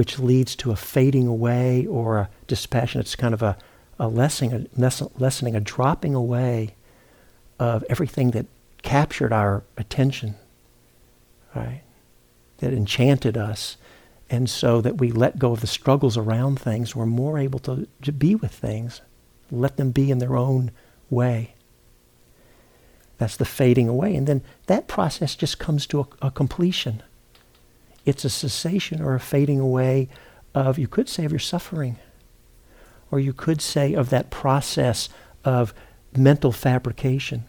[0.00, 3.02] which leads to a fading away or a dispassion.
[3.02, 3.58] It's kind of a,
[3.98, 6.74] a lessening, a lessening, a dropping away
[7.58, 8.46] of everything that
[8.80, 10.36] captured our attention,
[11.54, 11.82] right?
[12.60, 13.76] That enchanted us
[14.30, 17.88] And so that we let go of the struggles around things, we're more able to,
[18.02, 19.00] to be with things,
[19.50, 20.70] let them be in their own
[21.10, 21.54] way.
[23.18, 24.14] That's the fading away.
[24.14, 27.02] And then that process just comes to a, a completion.
[28.10, 30.08] It's a cessation or a fading away
[30.52, 31.96] of, you could say, of your suffering.
[33.12, 35.08] Or you could say of that process
[35.44, 35.72] of
[36.16, 37.44] mental fabrication.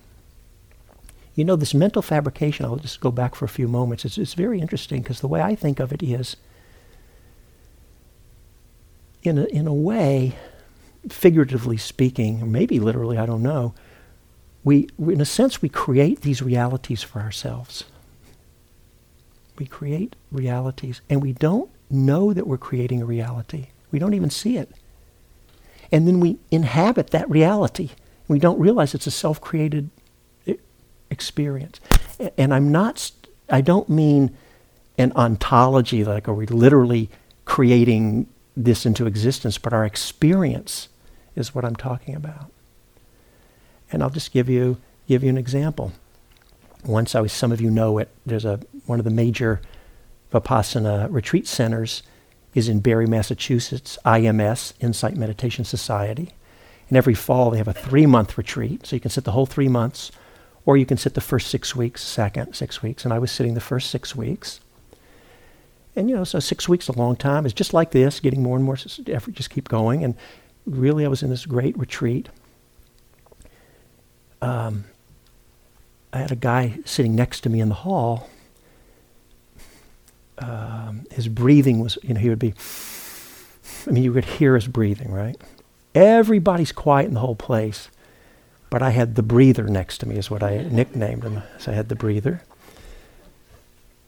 [1.34, 4.06] You know, this mental fabrication, I'll just go back for a few moments.
[4.06, 6.38] It's, it's very interesting because the way I think of it is,
[9.24, 10.36] in a, in a way,
[11.10, 13.74] figuratively speaking, or maybe literally, I don't know,
[14.64, 17.86] we, in a sense, we create these realities for ourselves.
[19.58, 23.68] We create realities, and we don't know that we're creating a reality.
[23.92, 24.72] We don't even see it.
[25.92, 27.90] And then we inhabit that reality.
[28.28, 29.90] We don't realize it's a self created
[30.48, 30.56] eh,
[31.10, 31.82] experience.
[32.38, 33.12] And I'm not,
[33.50, 34.36] I don't mean
[34.98, 37.10] an ontology, like are we literally
[37.46, 40.88] creating this into existence, but our experience
[41.36, 42.52] is what I'm talking about.
[43.92, 45.92] And I'll just give you, give you an example.
[46.86, 49.62] Once I was, some of you know it, there's a, one of the major
[50.32, 52.04] Vipassana retreat centers
[52.54, 56.34] is in Barre, Massachusetts, IMS, Insight Meditation Society.
[56.90, 58.86] And every fall they have a three month retreat.
[58.86, 60.12] So you can sit the whole three months,
[60.66, 63.06] or you can sit the first six weeks, second six weeks.
[63.06, 64.60] And I was sitting the first six weeks.
[65.96, 67.46] And you know, so six weeks a long time.
[67.46, 70.04] It's just like this, getting more and more effort, just keep going.
[70.04, 70.16] And
[70.66, 72.30] really, I was in this great retreat.
[74.42, 74.86] Um,
[76.14, 78.30] I had a guy sitting next to me in the hall.
[80.38, 82.54] Um, his breathing was, you know, he would be,
[83.88, 85.38] I mean, you could hear his breathing, right?
[85.94, 87.90] Everybody's quiet in the whole place.
[88.70, 91.44] But I had the breather next to me, is what I nicknamed him.
[91.58, 92.42] So I had the breather.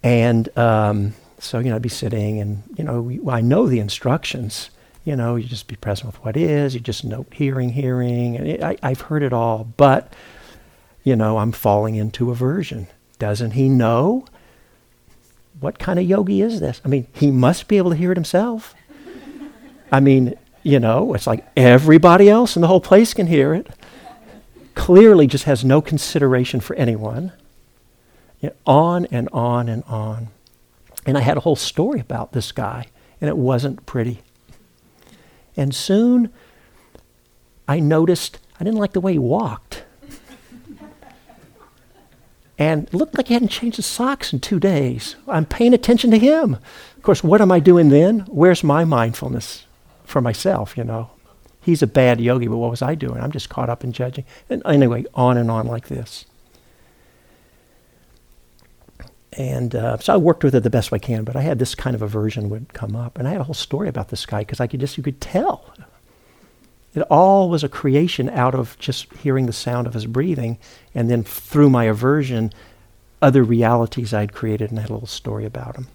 [0.01, 3.79] And um, so, you know, I'd be sitting and, you know, we, I know the
[3.79, 4.69] instructions.
[5.03, 8.37] You know, you just be present with what is, you just note hearing, hearing.
[8.37, 9.65] And it, I, I've heard it all.
[9.75, 10.13] But,
[11.03, 12.87] you know, I'm falling into aversion.
[13.19, 14.25] Doesn't he know?
[15.59, 16.81] What kind of yogi is this?
[16.83, 18.73] I mean, he must be able to hear it himself.
[19.91, 23.67] I mean, you know, it's like everybody else in the whole place can hear it.
[24.75, 27.31] Clearly, just has no consideration for anyone.
[28.39, 30.29] You know, on and on and on.
[31.05, 32.87] And I had a whole story about this guy,
[33.21, 34.21] and it wasn't pretty.
[35.55, 36.31] And soon
[37.67, 39.82] I noticed I didn't like the way he walked.
[42.57, 45.15] And looked like he hadn't changed his socks in two days.
[45.27, 46.55] I'm paying attention to him.
[46.97, 48.19] Of course, what am I doing then?
[48.29, 49.65] Where's my mindfulness
[50.03, 51.09] for myself, you know?
[51.61, 53.21] He's a bad yogi, but what was I doing?
[53.21, 54.25] I'm just caught up in judging.
[54.49, 56.25] And anyway, on and on like this.
[59.37, 61.73] And uh, so I worked with it the best I can, but I had this
[61.73, 63.17] kind of aversion would come up.
[63.17, 65.21] And I had a whole story about this guy because I could just, you could
[65.21, 65.73] tell.
[66.95, 70.59] It all was a creation out of just hearing the sound of his breathing.
[70.93, 72.53] And then through my aversion,
[73.21, 75.87] other realities I'd created and had a little story about him.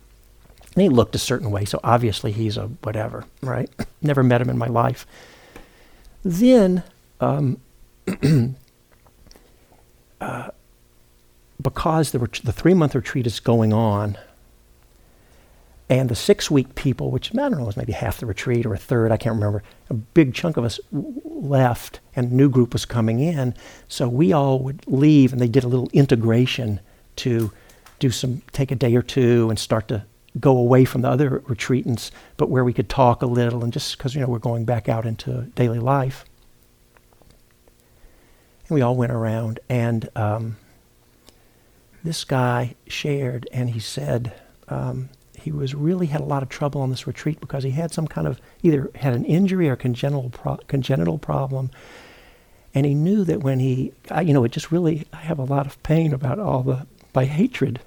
[0.74, 3.70] And he looked a certain way, so obviously he's a whatever, right?
[4.02, 5.06] Never met him in my life.
[6.24, 6.82] Then,
[7.20, 7.60] um,
[10.20, 10.50] uh,
[11.60, 14.16] because the, the three month retreat is going on,
[15.90, 18.74] and the six week people, which I don't know, was maybe half the retreat or
[18.74, 22.72] a third, I can't remember, a big chunk of us left, and a new group
[22.72, 23.54] was coming in.
[23.88, 26.80] So we all would leave, and they did a little integration
[27.16, 27.50] to
[27.98, 30.04] do some, take a day or two and start to
[30.38, 33.96] go away from the other retreatants, but where we could talk a little, and just
[33.96, 36.24] because, you know, we're going back out into daily life.
[38.68, 40.58] And we all went around, and um,
[42.04, 44.34] this guy shared, and he said
[44.68, 45.08] um,
[45.48, 48.06] he was really had a lot of trouble on this retreat because he had some
[48.06, 51.70] kind of either had an injury or congenital pro- congenital problem,
[52.74, 55.44] and he knew that when he, I, you know, it just really I have a
[55.44, 57.80] lot of pain about all the by hatred.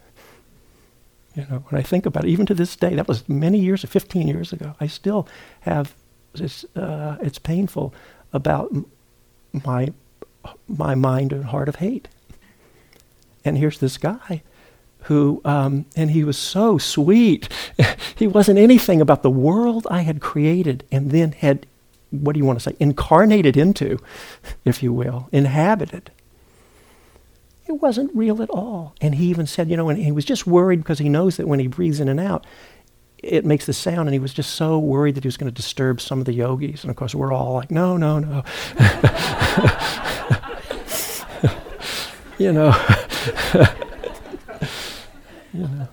[1.35, 3.85] You know, when I think about it, even to this day, that was many years,
[3.85, 4.75] 15 years ago.
[4.79, 5.27] I still
[5.61, 5.93] have
[6.33, 6.65] this.
[6.75, 7.93] Uh, it's painful
[8.33, 8.75] about
[9.53, 9.93] my
[10.67, 12.07] my mind and heart of hate.
[13.45, 14.41] And here's this guy
[15.03, 17.49] who, um, and he was so sweet.
[18.15, 21.65] he wasn't anything about the world I had created and then had,
[22.11, 23.97] what do you want to say, incarnated into,
[24.65, 26.11] if you will, inhabited.
[27.67, 28.95] It wasn't real at all.
[29.01, 31.47] And he even said, you know, and he was just worried because he knows that
[31.47, 32.45] when he breathes in and out,
[33.17, 35.55] it makes the sound, and he was just so worried that he was going to
[35.55, 36.83] disturb some of the yogis.
[36.83, 38.43] And of course, we're all like, no, no, no.
[42.39, 42.73] you know.
[45.53, 45.87] you know.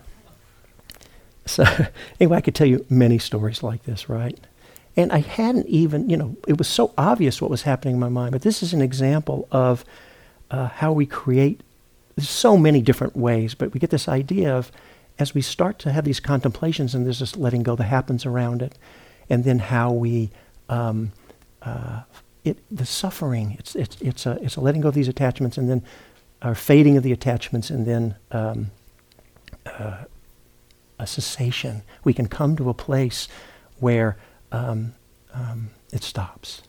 [1.47, 1.65] So
[2.21, 4.39] Anyway, I could tell you many stories like this, right?
[4.97, 8.09] And I hadn't even, you know, it was so obvious what was happening in my
[8.09, 8.33] mind.
[8.33, 9.85] But this is an example of
[10.51, 11.61] uh, how we create.
[12.17, 14.73] There's so many different ways, but we get this idea of
[15.19, 18.63] as we start to have these contemplations and there's this letting go that happens around
[18.63, 18.79] it,
[19.31, 20.31] and then how we,
[20.69, 21.13] um,
[21.63, 22.03] uh,
[22.45, 25.69] it, the suffering, it's, it's, it's, a, it's a letting go of these attachments and
[25.69, 25.83] then
[26.43, 28.71] our fading of the attachments and then um,
[29.69, 30.05] uh,
[30.99, 31.83] a cessation.
[32.05, 33.29] We can come to a place
[33.79, 34.17] where
[34.51, 34.95] um,
[35.33, 36.63] um, it stops.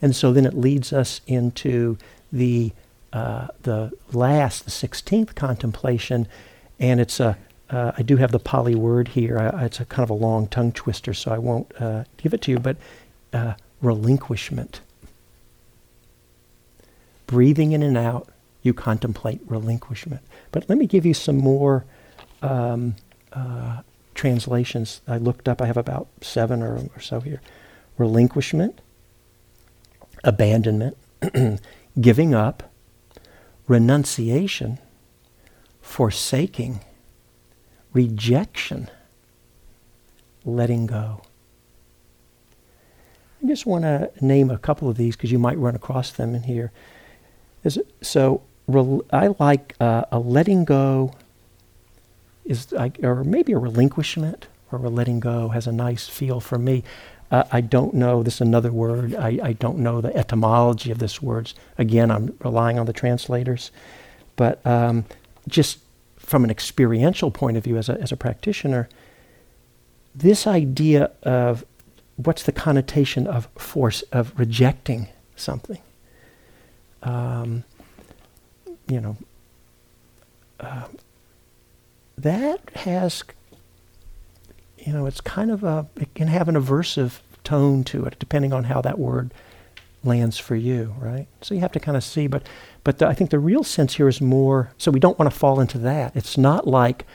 [0.00, 1.96] And so then it leads us into
[2.32, 2.72] the,
[3.12, 6.28] uh, the last, the 16th contemplation,
[6.78, 7.38] and it's a,
[7.70, 9.38] uh, I do have the Pali word here.
[9.38, 12.42] I, it's a kind of a long tongue twister, so I won't uh, give it
[12.42, 12.76] to you, but
[13.32, 14.80] uh, relinquishment.
[17.26, 18.28] Breathing in and out,
[18.64, 20.22] you contemplate relinquishment.
[20.50, 21.84] But let me give you some more
[22.42, 22.96] um,
[23.32, 23.82] uh,
[24.14, 25.60] translations I looked up.
[25.60, 27.42] I have about seven or, or so here.
[27.98, 28.80] Relinquishment,
[30.24, 30.96] abandonment,
[32.00, 32.72] giving up,
[33.68, 34.78] renunciation,
[35.82, 36.80] forsaking,
[37.92, 38.90] rejection,
[40.44, 41.20] letting go.
[43.42, 46.34] I just want to name a couple of these because you might run across them
[46.34, 46.72] in here.
[48.00, 51.12] So I like uh, a letting go
[52.44, 56.58] is like, or maybe a relinquishment or a letting go has a nice feel for
[56.58, 56.82] me.
[57.30, 60.98] Uh, I don't know, this is another word, I, I don't know the etymology of
[60.98, 61.52] this word.
[61.78, 63.70] Again, I'm relying on the translators.
[64.36, 65.04] But um,
[65.48, 65.78] just
[66.16, 68.88] from an experiential point of view as a, as a practitioner,
[70.14, 71.64] this idea of
[72.16, 75.80] what's the connotation of force, of rejecting something.
[77.02, 77.64] Um,
[78.88, 79.16] you know,
[80.60, 80.84] uh,
[82.18, 83.24] that has,
[84.78, 88.52] you know, it's kind of a, it can have an aversive tone to it, depending
[88.52, 89.32] on how that word
[90.02, 91.26] lands for you, right?
[91.40, 92.46] So you have to kind of see, but,
[92.84, 95.38] but the, I think the real sense here is more, so we don't want to
[95.38, 96.14] fall into that.
[96.14, 97.06] It's not like,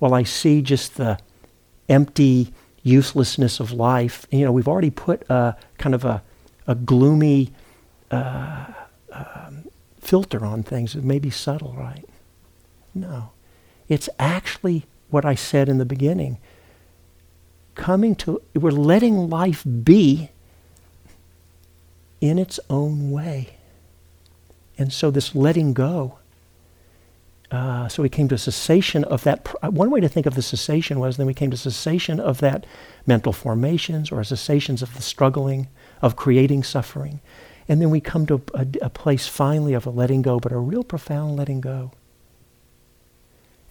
[0.00, 1.18] well, I see just the
[1.88, 2.52] empty
[2.82, 4.26] uselessness of life.
[4.30, 6.22] You know, we've already put a kind of a,
[6.66, 7.52] a gloomy
[8.10, 8.66] uh,
[10.10, 10.96] filter on things.
[10.96, 12.04] It may be subtle, right?
[12.92, 13.30] No.
[13.88, 16.38] It's actually what I said in the beginning.
[17.76, 20.30] Coming to, we're letting life be
[22.20, 23.50] in its own way.
[24.76, 26.18] And so this letting go,
[27.52, 29.44] uh, so we came to a cessation of that.
[29.44, 32.38] Pr- one way to think of the cessation was then we came to cessation of
[32.38, 32.66] that
[33.06, 35.68] mental formations or cessations of the struggling,
[36.02, 37.20] of creating suffering.
[37.70, 40.58] And then we come to a, a place finally of a letting go, but a
[40.58, 41.92] real profound letting go.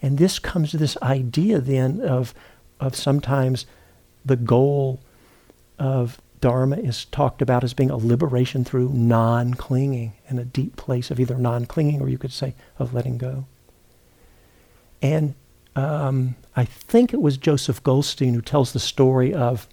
[0.02, 2.34] And this comes to this idea then of,
[2.80, 3.66] of sometimes
[4.24, 5.02] the goal
[5.78, 10.78] of Dharma is talked about as being a liberation through non clinging and a deep
[10.78, 13.48] place of either non clinging or you could say of letting go.
[15.02, 15.36] And
[15.76, 19.68] um, I think it was Joseph Goldstein who tells the story of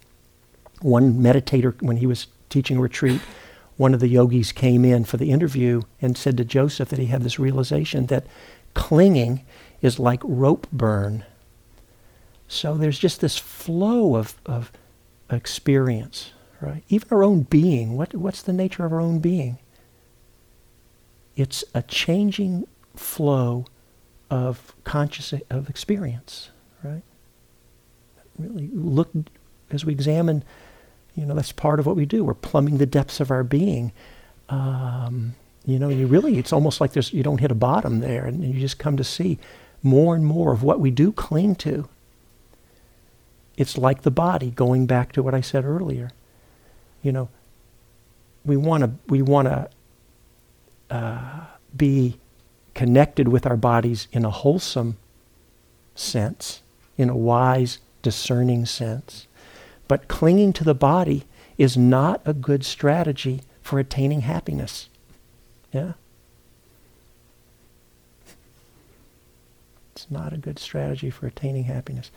[0.81, 3.21] one meditator when he was teaching a retreat.
[3.77, 7.05] One of the yogis came in for the interview and said to Joseph that he
[7.05, 8.25] had this realization that
[8.73, 9.45] clinging
[9.81, 11.23] is like rope burn.
[12.47, 14.71] So there's just this flow of, of
[15.29, 16.83] experience, right?
[16.89, 17.95] Even our own being.
[17.95, 19.59] What, what's the nature of our own being?
[21.35, 23.65] It's a changing flow
[24.29, 26.49] of conscious of experience,
[26.83, 27.03] right?
[28.39, 29.11] Really look
[29.71, 30.43] as we examine,
[31.17, 32.23] you know, that's part of what we do.
[32.23, 33.91] We're plumbing the depths of our being.
[34.49, 35.33] Um,
[35.65, 38.43] you know, you really, it's almost like there's, you don't hit a bottom there, and
[38.43, 39.39] you just come to see
[39.81, 41.89] more and more of what we do cling to.
[43.57, 46.11] It's like the body, going back to what I said earlier.
[47.01, 47.29] You know,
[48.45, 49.69] we want to we want to
[50.91, 51.45] uh,
[51.75, 52.19] be
[52.75, 54.97] connected with our bodies in a wholesome
[55.95, 56.61] sense,
[56.95, 59.26] in a wise, discerning sense.
[59.87, 61.25] But clinging to the body
[61.57, 64.89] is not a good strategy for attaining happiness.
[65.71, 65.93] Yeah?
[69.95, 72.11] It's not a good strategy for attaining happiness.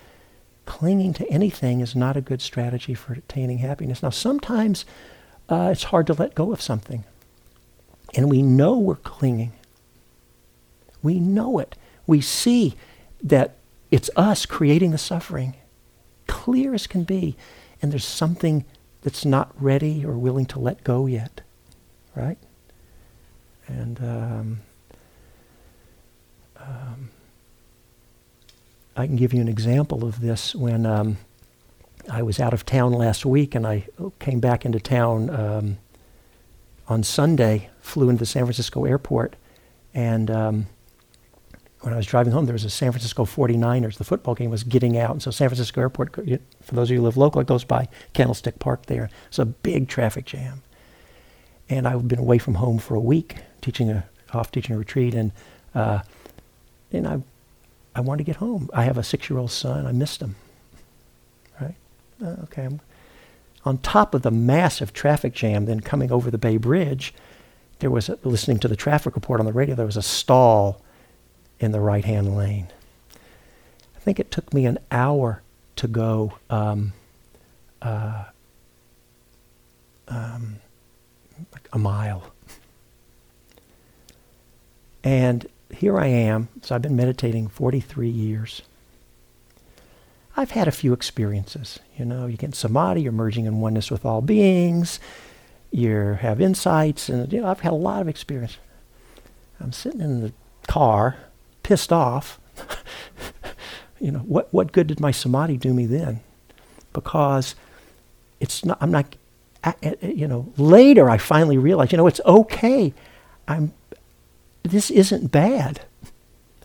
[0.67, 4.03] Clinging to anything is not a good strategy for attaining happiness.
[4.03, 4.85] Now, sometimes
[5.49, 7.05] uh, it's hard to let go of something.
[8.15, 9.53] And we know we're clinging.
[11.03, 11.75] We know it.
[12.07, 12.75] We see
[13.23, 13.57] that
[13.91, 15.55] it's us creating the suffering,
[16.31, 17.37] clear as can be.
[17.83, 18.65] And there's something
[19.03, 21.41] that's not ready or willing to let go yet.
[22.15, 22.39] Right?
[23.67, 24.61] And um,
[26.57, 27.11] um,
[28.97, 31.19] I can give you an example of this when um,
[32.11, 33.87] I was out of town last week and I
[34.19, 35.79] came back into town um,
[36.89, 39.37] on Sunday, flew into the San Francisco airport,
[39.95, 40.67] and um,
[41.81, 43.97] when I was driving home, there was a San Francisco 49ers.
[43.97, 45.13] The football game was getting out.
[45.13, 47.89] And so San Francisco Airport, for those of you who live local, it goes by
[48.13, 49.09] Candlestick Park there.
[49.29, 50.63] It's a big traffic jam.
[51.71, 54.05] And I've been away from home for a week, teaching a,
[54.35, 55.15] off teaching a retreat.
[55.15, 55.33] And,
[55.75, 56.01] uh,
[56.93, 57.23] and I,
[57.95, 58.69] I wanted to get home.
[58.75, 59.87] I have a six-year-old son.
[59.87, 60.37] I missed him.
[61.61, 61.77] Right?
[62.23, 62.65] Uh, okay.
[62.65, 62.81] I'm,
[63.65, 67.15] on top of the massive traffic jam, then coming over the Bay Bridge,
[67.79, 70.83] there was, a, listening to the traffic report on the radio, there was a stall
[71.61, 72.69] in the right hand lane.
[73.95, 75.43] I think it took me an hour
[75.77, 76.95] to go um,
[77.83, 78.25] uh,
[80.09, 80.57] um,
[81.53, 82.33] like a mile.
[85.05, 86.49] And here I am.
[86.63, 88.63] So I've been meditating 43 years.
[90.37, 91.79] I've had a few experiences.
[91.99, 94.99] You know, you get samadhi, you're merging in oneness with all beings,
[95.71, 98.57] you have insights, and you know, I've had a lot of experience.
[99.61, 100.33] I'm sitting in the
[100.67, 101.17] car
[101.71, 102.41] pissed off,
[104.01, 106.19] you know, what, what good did my samadhi do me then?
[106.93, 107.55] Because
[108.41, 109.15] it's not, I'm not,
[110.03, 112.93] you know, later I finally realized, you know, it's okay.
[113.47, 113.73] I'm,
[114.65, 115.83] this isn't bad.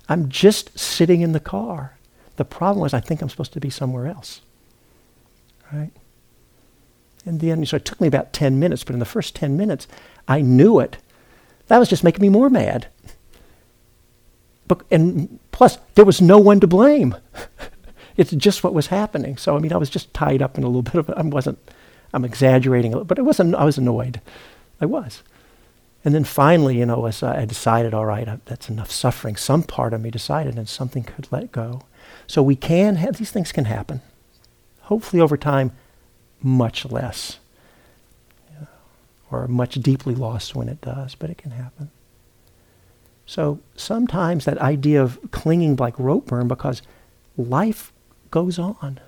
[0.09, 1.99] I'm just sitting in the car.
[2.37, 4.41] The problem was I think I'm supposed to be somewhere else.
[5.71, 5.91] Right?
[7.27, 9.87] And then, so it took me about 10 minutes, but in the first 10 minutes,
[10.27, 10.97] I knew it.
[11.67, 12.87] That was just making me more mad.
[14.67, 17.15] But, and plus, there was no one to blame.
[18.17, 19.37] it's just what was happening.
[19.37, 21.17] So, I mean, I was just tied up in a little bit of it.
[21.17, 21.59] I wasn't,
[22.13, 24.21] I'm exaggerating a little, but it wasn't, I was annoyed.
[24.81, 25.21] I was.
[26.03, 29.35] And then finally, you know, as I decided, all right, I, that's enough suffering.
[29.35, 31.81] Some part of me decided, and something could let go.
[32.27, 34.01] So we can have, these things can happen.
[34.81, 35.71] Hopefully over time,
[36.41, 37.39] much less.
[39.31, 41.89] or much deeply lost when it does, but it can happen.
[43.25, 46.81] So sometimes that idea of clinging like rope burn because
[47.37, 47.91] life
[48.31, 48.99] goes on.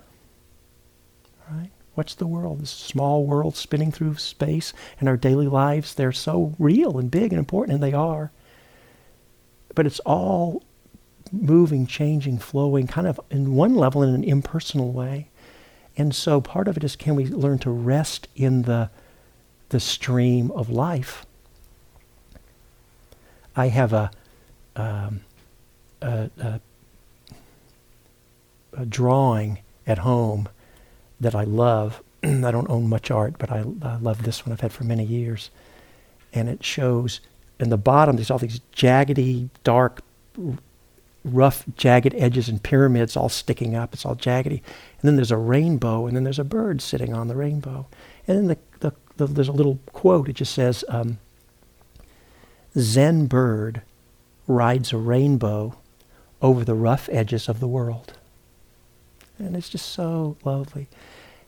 [1.50, 1.70] Right?
[1.94, 2.60] What's the world?
[2.60, 7.32] This small world spinning through space and our daily lives, they're so real and big
[7.32, 8.30] and important, and they are.
[9.74, 10.62] But it's all
[11.32, 15.28] moving, changing, flowing, kind of in one level in an impersonal way.
[15.96, 18.90] And so part of it is can we learn to rest in the,
[19.70, 21.26] the stream of life
[23.58, 24.10] I have a,
[24.76, 25.22] um,
[26.00, 26.60] a, a,
[28.72, 30.48] a, drawing at home
[31.18, 32.02] that I love.
[32.22, 35.04] I don't own much art, but I, I love this one I've had for many
[35.04, 35.50] years.
[36.32, 37.20] And it shows
[37.58, 40.02] in the bottom, there's all these jaggedy, dark,
[41.24, 43.92] rough, jagged edges and pyramids all sticking up.
[43.92, 44.60] It's all jaggedy.
[45.00, 47.86] And then there's a rainbow, and then there's a bird sitting on the rainbow.
[48.28, 50.28] And then the, the, the there's a little quote.
[50.28, 51.18] It just says, um,
[52.78, 53.82] Zen bird
[54.46, 55.76] rides a rainbow
[56.40, 58.14] over the rough edges of the world.
[59.38, 60.88] And it's just so lovely.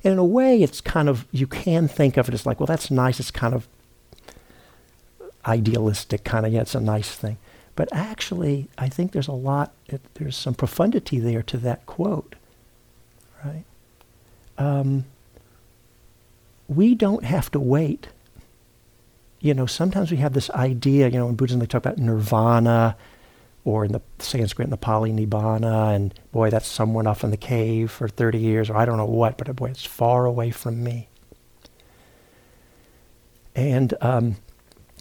[0.02, 2.66] And in a way, it's kind of, you can think of it as like, well,
[2.66, 3.20] that's nice.
[3.20, 3.66] It's kind of
[5.46, 7.38] idealistic, kind of, yeah, it's a nice thing.
[7.76, 12.34] But actually, I think there's a lot, it, there's some profundity there to that quote,
[13.44, 13.64] right?
[14.58, 15.04] Um,
[16.68, 18.08] we don't have to wait
[19.40, 22.96] you know, sometimes we have this idea, you know, in Buddhism they talk about nirvana,
[23.64, 27.36] or in the Sanskrit in the Pali nibbana, and boy, that's someone off in the
[27.36, 30.82] cave for 30 years, or I don't know what, but boy, it's far away from
[30.82, 31.08] me.
[33.54, 34.36] And um,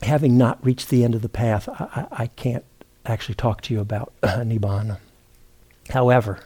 [0.01, 2.65] having not reached the end of the path, I, I can't
[3.05, 4.99] actually talk to you about nibbana.
[5.89, 6.39] However,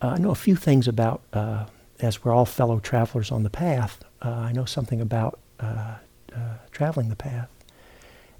[0.00, 1.66] uh, I know a few things about, uh,
[2.00, 5.96] as we're all fellow travelers on the path, uh, I know something about uh,
[6.34, 6.38] uh,
[6.70, 7.48] traveling the path.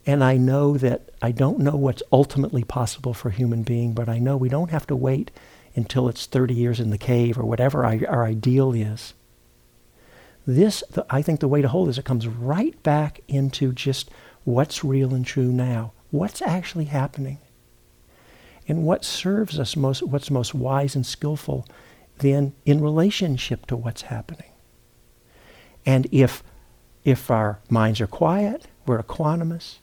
[0.07, 4.09] And I know that I don't know what's ultimately possible for a human being, but
[4.09, 5.31] I know we don't have to wait
[5.75, 9.15] until it's 30 years in the cave or whatever our, our ideal is.
[10.47, 14.11] This, the, I think the way to hold is it comes right back into just
[14.45, 15.93] what's real and true now.
[16.11, 17.39] What's actually happening?
[18.69, 21.67] And what serves us most, what's most wise and skillful
[22.19, 24.51] then in relationship to what's happening.
[25.85, 26.43] And if
[27.07, 29.77] if our minds are quiet, we're equanimous.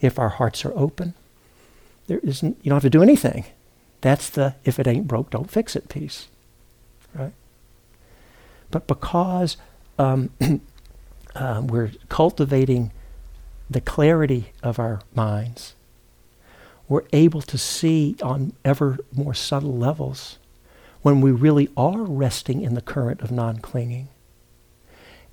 [0.00, 1.12] If our hearts are open,
[2.06, 3.44] there isn't, you don't have to do anything.
[4.00, 6.28] That's the if it ain't broke, don't fix it piece.
[7.14, 7.34] Right?
[8.70, 9.58] But because
[9.98, 10.30] um,
[11.34, 12.92] uh, we're cultivating
[13.68, 15.74] the clarity of our minds,
[16.88, 20.38] we're able to see on ever more subtle levels
[21.02, 24.08] when we really are resting in the current of non clinging.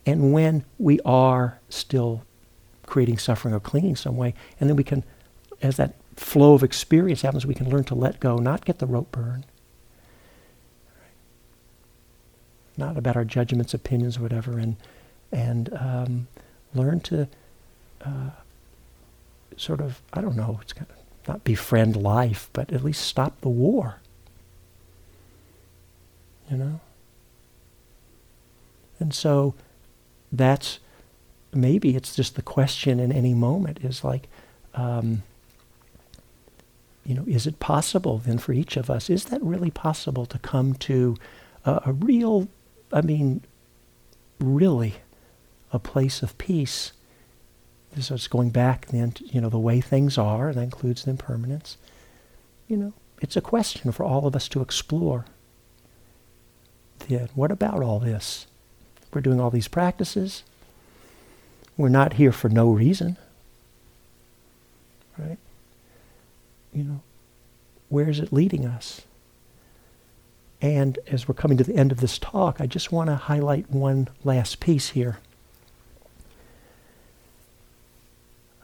[0.09, 2.23] And when we are still
[2.87, 5.03] creating suffering or clinging some way, and then we can,
[5.61, 8.87] as that flow of experience happens, we can learn to let go, not get the
[8.87, 9.45] rope burn.
[12.75, 14.77] Not about our judgments, opinions, or whatever, and
[15.31, 16.27] and um,
[16.73, 17.27] learn to
[18.03, 18.31] uh,
[19.57, 23.41] sort of I don't know, it's kind of not befriend life, but at least stop
[23.41, 23.97] the war.
[26.49, 26.79] You know?
[28.99, 29.53] And so
[30.31, 30.79] that's
[31.53, 34.27] maybe it's just the question in any moment is like,
[34.75, 35.23] um,
[37.05, 40.37] you know, is it possible then for each of us, is that really possible to
[40.39, 41.15] come to
[41.65, 42.47] a, a real,
[42.93, 43.41] I mean,
[44.39, 44.95] really
[45.73, 46.91] a place of peace?
[47.99, 51.05] So it's going back then, to, you know, the way things are, and that includes
[51.05, 51.77] the impermanence.
[52.67, 55.25] You know, it's a question for all of us to explore.
[57.07, 58.45] Then, what about all this?
[59.11, 60.43] We're doing all these practices.
[61.77, 63.17] We're not here for no reason.
[65.17, 65.37] Right?
[66.73, 67.01] You know,
[67.89, 69.01] where is it leading us?
[70.61, 73.71] And as we're coming to the end of this talk, I just want to highlight
[73.71, 75.19] one last piece here.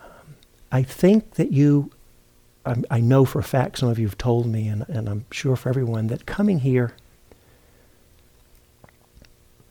[0.03, 0.35] Um,
[0.71, 1.91] I think that you,
[2.65, 5.25] I, I know for a fact, some of you have told me, and, and I'm
[5.31, 6.93] sure for everyone, that coming here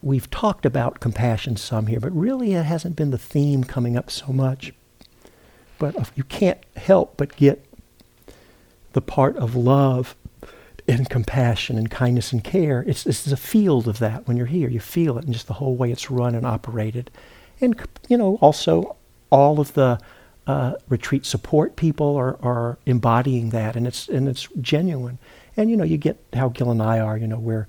[0.04, 4.10] we've talked about compassion some here, but really it hasn't been the theme coming up
[4.10, 4.72] so much.
[5.78, 7.64] But you can't help but get
[8.92, 10.14] the part of love
[10.86, 12.84] and compassion and kindness and care.
[12.86, 14.68] It's, it's a field of that when you're here.
[14.68, 17.10] You feel it in just the whole way it's run and operated.
[17.60, 18.96] And, you know, also
[19.30, 19.98] all of the
[20.46, 25.18] uh, retreat support people are, are embodying that, and it's, and it's genuine.
[25.56, 27.66] And, you know, you get how Gil and I are, you know, we're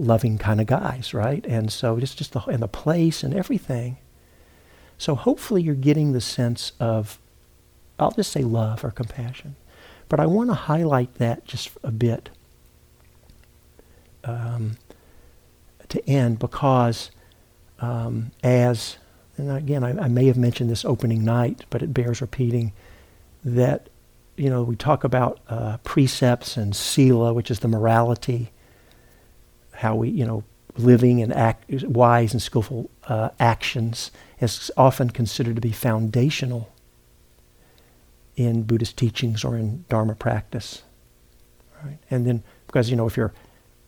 [0.00, 1.44] loving kind of guys, right?
[1.46, 3.98] And so it's just the and the place and everything.
[4.98, 7.18] So hopefully you're getting the sense of,
[7.98, 9.56] I'll just say love or compassion,
[10.08, 12.28] but I want to highlight that just a bit
[14.24, 14.76] um,
[15.88, 17.10] to end because
[17.80, 18.98] um, as
[19.38, 22.72] and again I, I may have mentioned this opening night, but it bears repeating
[23.42, 23.88] that
[24.36, 28.52] you know we talk about uh, precepts and sila, which is the morality
[29.80, 30.44] how we, you know,
[30.76, 34.10] living and act, wise and skillful uh, actions
[34.40, 36.70] is often considered to be foundational
[38.36, 40.82] in Buddhist teachings or in Dharma practice.
[41.82, 41.96] Right?
[42.10, 43.32] And then, because, you know, if you're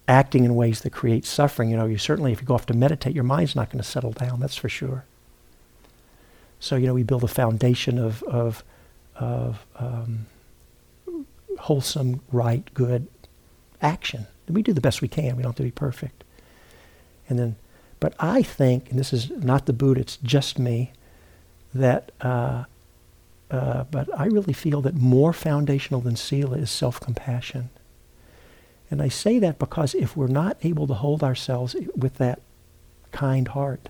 [0.08, 2.74] acting in ways that create suffering, you know, you certainly, if you go off to
[2.74, 5.04] meditate, your mind's not going to settle down, that's for sure.
[6.58, 8.64] So, you know, we build a foundation of, of,
[9.14, 10.26] of um,
[11.58, 13.08] wholesome, right, good
[13.82, 15.36] action we do the best we can.
[15.36, 16.24] We don't have to be perfect.
[17.28, 17.56] And then,
[18.00, 20.92] but I think, and this is not the Buddha, it's just me,
[21.74, 22.64] that, uh,
[23.50, 27.70] uh, but I really feel that more foundational than Sila is self-compassion.
[28.90, 32.40] And I say that because if we're not able to hold ourselves with that
[33.10, 33.88] kind heart,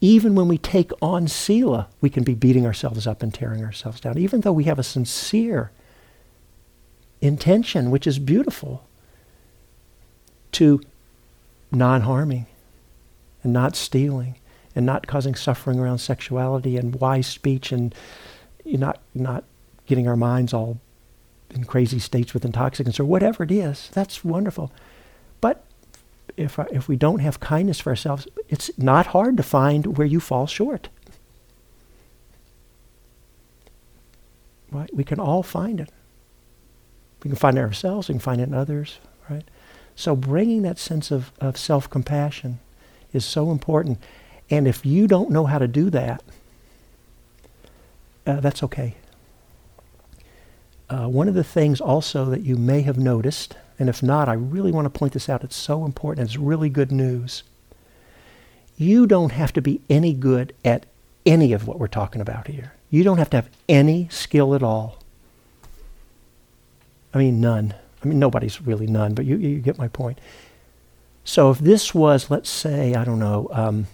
[0.00, 4.00] even when we take on Sila, we can be beating ourselves up and tearing ourselves
[4.00, 5.70] down, even though we have a sincere
[7.20, 8.84] intention, which is beautiful
[10.52, 10.80] to
[11.70, 12.46] non harming
[13.42, 14.36] and not stealing
[14.74, 17.94] and not causing suffering around sexuality and wise speech and
[18.64, 19.44] not, not
[19.86, 20.78] getting our minds all
[21.50, 23.90] in crazy states with intoxicants or whatever it is.
[23.92, 24.72] That's wonderful.
[25.40, 25.64] But
[26.36, 30.06] if, uh, if we don't have kindness for ourselves, it's not hard to find where
[30.06, 30.88] you fall short.
[34.70, 34.94] Right?
[34.94, 35.90] We can all find it.
[37.22, 38.98] We can find it ourselves, we can find it in others,
[39.28, 39.44] right?
[39.94, 42.58] So bringing that sense of, of self-compassion
[43.12, 43.98] is so important.
[44.50, 46.22] And if you don't know how to do that,
[48.26, 48.94] uh, that's okay.
[50.88, 54.34] Uh, one of the things also that you may have noticed, and if not, I
[54.34, 55.42] really want to point this out.
[55.42, 56.26] It's so important.
[56.26, 57.42] It's really good news.
[58.76, 60.86] You don't have to be any good at
[61.24, 62.74] any of what we're talking about here.
[62.90, 64.98] You don't have to have any skill at all.
[67.14, 67.74] I mean, none.
[68.02, 70.18] I mean, nobody's really none, but you, you get my point.
[71.24, 73.86] So if this was, let's say, I don't know, um,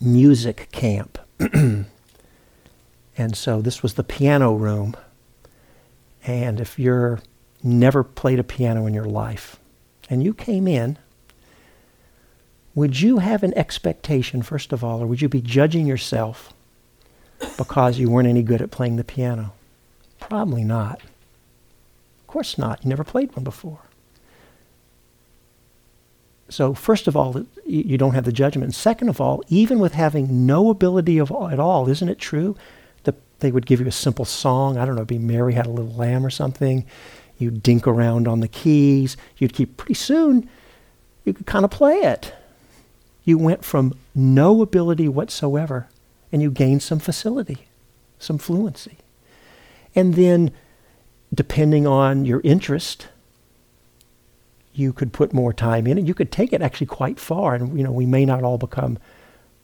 [0.00, 1.86] music camp, and
[3.32, 4.94] so this was the piano room,
[6.26, 7.20] and if you're
[7.62, 9.58] never played a piano in your life,
[10.10, 10.98] and you came in,
[12.74, 16.52] would you have an expectation, first of all, or would you be judging yourself
[17.56, 19.54] because you weren't any good at playing the piano?
[20.18, 21.00] Probably not.
[22.34, 22.82] Course not.
[22.82, 23.78] You never played one before.
[26.48, 28.64] So, first of all, you don't have the judgment.
[28.64, 32.56] And Second of all, even with having no ability of, at all, isn't it true
[33.04, 34.76] that they would give you a simple song?
[34.76, 36.84] I don't know, be Mary Had a Little Lamb or something.
[37.38, 39.16] You'd dink around on the keys.
[39.38, 40.50] You'd keep, pretty soon,
[41.24, 42.34] you could kind of play it.
[43.22, 45.86] You went from no ability whatsoever
[46.32, 47.68] and you gained some facility,
[48.18, 48.98] some fluency.
[49.94, 50.50] And then,
[51.32, 53.08] depending on your interest,
[54.74, 56.06] you could put more time in it.
[56.06, 57.54] You could take it actually quite far.
[57.54, 58.98] And, you know, we may not all become,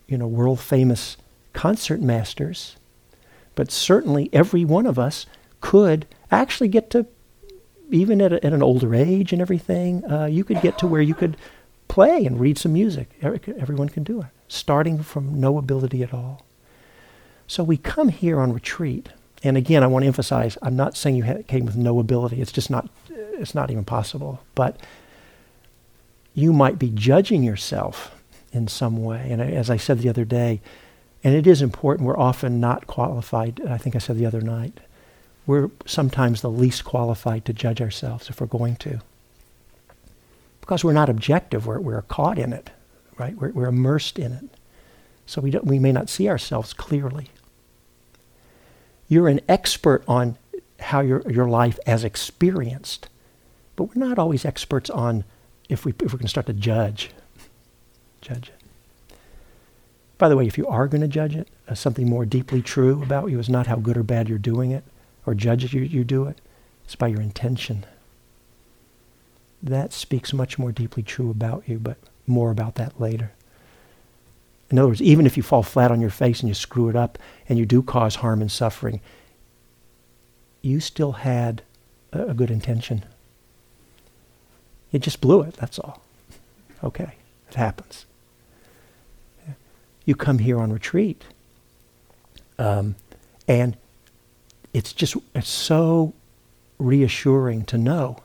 [0.06, 1.16] you know, world famous
[1.52, 2.76] concert masters,
[3.56, 5.26] but certainly every one of us
[5.60, 7.06] could actually get to,
[7.90, 11.02] even at, a, at an older age and everything, uh, you could get to where
[11.02, 11.36] you could
[11.88, 13.10] play and read some music.
[13.20, 16.46] Everyone can do it, starting from no ability at all.
[17.48, 19.08] So we come here on retreat.
[19.42, 22.40] And again, I want to emphasize, I'm not saying you came with no ability.
[22.42, 24.42] It's just not, it's not even possible.
[24.54, 24.76] But
[26.34, 28.14] you might be judging yourself
[28.52, 29.28] in some way.
[29.30, 30.60] And as I said the other day,
[31.22, 33.60] and it is important, we're often not qualified.
[33.66, 34.80] I think I said the other night.
[35.46, 39.00] We're sometimes the least qualified to judge ourselves if we're going to.
[40.60, 42.70] Because we're not objective, we're, we're caught in it,
[43.18, 43.34] right?
[43.36, 44.44] We're, we're immersed in it.
[45.26, 47.28] So we, don't, we may not see ourselves clearly.
[49.10, 50.38] You're an expert on
[50.78, 53.08] how your, your life as experienced,
[53.74, 55.24] but we're not always experts on
[55.68, 57.10] if we if we're going to start to judge,
[58.20, 59.16] judge it.
[60.16, 63.02] By the way, if you are going to judge it, uh, something more deeply true
[63.02, 64.84] about you is not how good or bad you're doing it,
[65.26, 66.40] or judge it you, you do it.
[66.84, 67.84] It's by your intention.
[69.60, 71.98] That speaks much more deeply true about you, but
[72.28, 73.32] more about that later.
[74.70, 76.96] In other words, even if you fall flat on your face and you screw it
[76.96, 77.18] up
[77.48, 79.00] and you do cause harm and suffering,
[80.62, 81.62] you still had
[82.12, 83.04] a, good intention.
[84.92, 86.02] You just blew it, that's all.
[86.82, 87.14] Okay,
[87.48, 88.06] it happens.
[90.04, 91.24] You come here on retreat,
[92.58, 92.96] um,
[93.46, 93.76] and
[94.72, 96.14] it's just it's so
[96.78, 98.18] reassuring to know.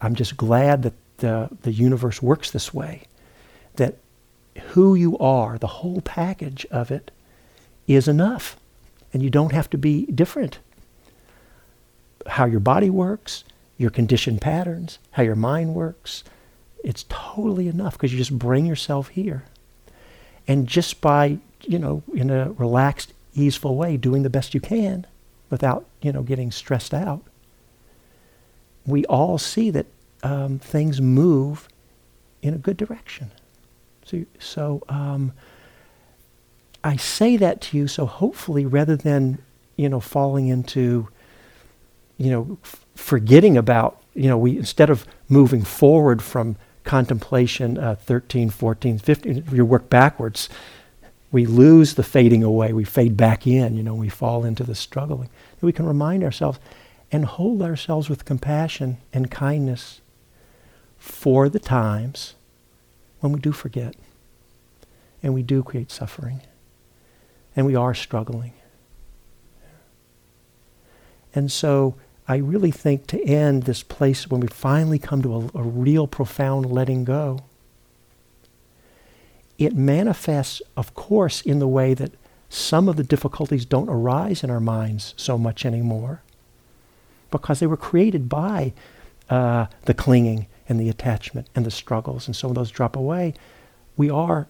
[0.00, 3.04] I'm just glad that the, the universe works this way,
[4.60, 7.10] who you are, the whole package of it,
[7.86, 8.56] is enough.
[9.12, 10.58] And you don't have to be different.
[12.26, 13.44] How your body works,
[13.76, 16.24] your conditioned patterns, how your mind works.
[16.84, 19.44] It's totally enough because you just bring yourself here.
[20.48, 25.06] And just by, you know, in a relaxed, easeful way, doing the best you can
[25.50, 27.22] without, you know, getting stressed out,
[28.86, 29.86] we all see that
[30.22, 31.68] um, things move
[32.40, 33.30] in a good direction.
[34.04, 35.32] So, so um,
[36.84, 39.38] I say that to you so hopefully rather than,
[39.76, 41.08] you know, falling into,
[42.18, 42.58] you know,
[42.94, 49.44] forgetting about, you know, we instead of moving forward from contemplation uh, 13, 14, 15,
[49.52, 50.48] you work backwards,
[51.30, 52.72] we lose the fading away.
[52.72, 55.30] We fade back in, you know, we fall into the struggling.
[55.60, 56.58] We can remind ourselves
[57.10, 60.00] and hold ourselves with compassion and kindness
[60.98, 62.34] for the times
[63.22, 63.94] when we do forget
[65.22, 66.40] and we do create suffering
[67.54, 68.52] and we are struggling.
[71.34, 71.94] And so
[72.26, 76.06] I really think to end this place when we finally come to a, a real
[76.06, 77.38] profound letting go,
[79.56, 82.10] it manifests, of course, in the way that
[82.48, 86.22] some of the difficulties don't arise in our minds so much anymore
[87.30, 88.72] because they were created by
[89.30, 92.26] uh, the clinging and the attachment and the struggles.
[92.26, 93.34] And so when those drop away,
[93.96, 94.48] we are,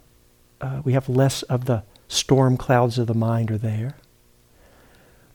[0.61, 3.97] uh, we have less of the storm clouds of the mind are there.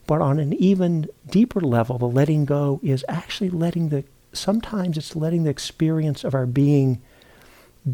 [0.06, 5.14] But on an even deeper level, the letting go is actually letting the, sometimes it's
[5.14, 7.02] letting the experience of our being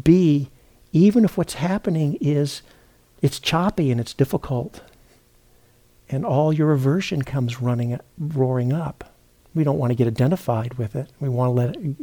[0.03, 0.49] be,
[0.93, 2.61] even if what's happening is
[3.21, 4.81] it's choppy and it's difficult.
[6.07, 9.13] And all your aversion comes running, roaring up.
[9.53, 11.09] We don't want to get identified with it.
[11.19, 11.95] We want to let it,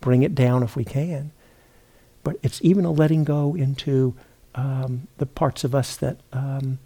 [0.00, 1.32] bring it down if we can.
[2.24, 4.14] But it's even a letting go into
[4.54, 6.78] um, the parts of us that um,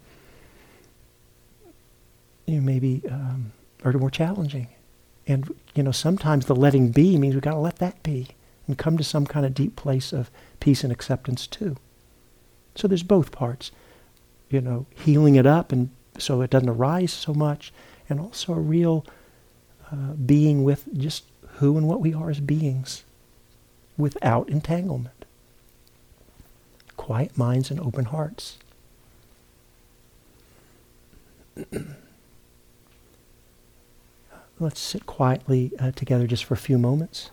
[2.45, 3.51] you know, maybe um,
[3.83, 4.67] are more challenging.
[5.25, 8.27] And, you know, sometimes the letting be means we've got to let that be
[8.67, 11.77] and come to some kind of deep place of peace and acceptance too.
[12.75, 13.71] So there's both parts,
[14.49, 17.73] you know, healing it up and so it doesn't arise so much,
[18.07, 19.05] and also a real
[19.91, 21.23] uh, being with just
[21.57, 23.03] who and what we are as beings
[23.97, 25.25] without entanglement.
[26.97, 28.57] Quiet minds and open hearts.
[34.59, 37.29] let's sit quietly uh, together just for a few moments.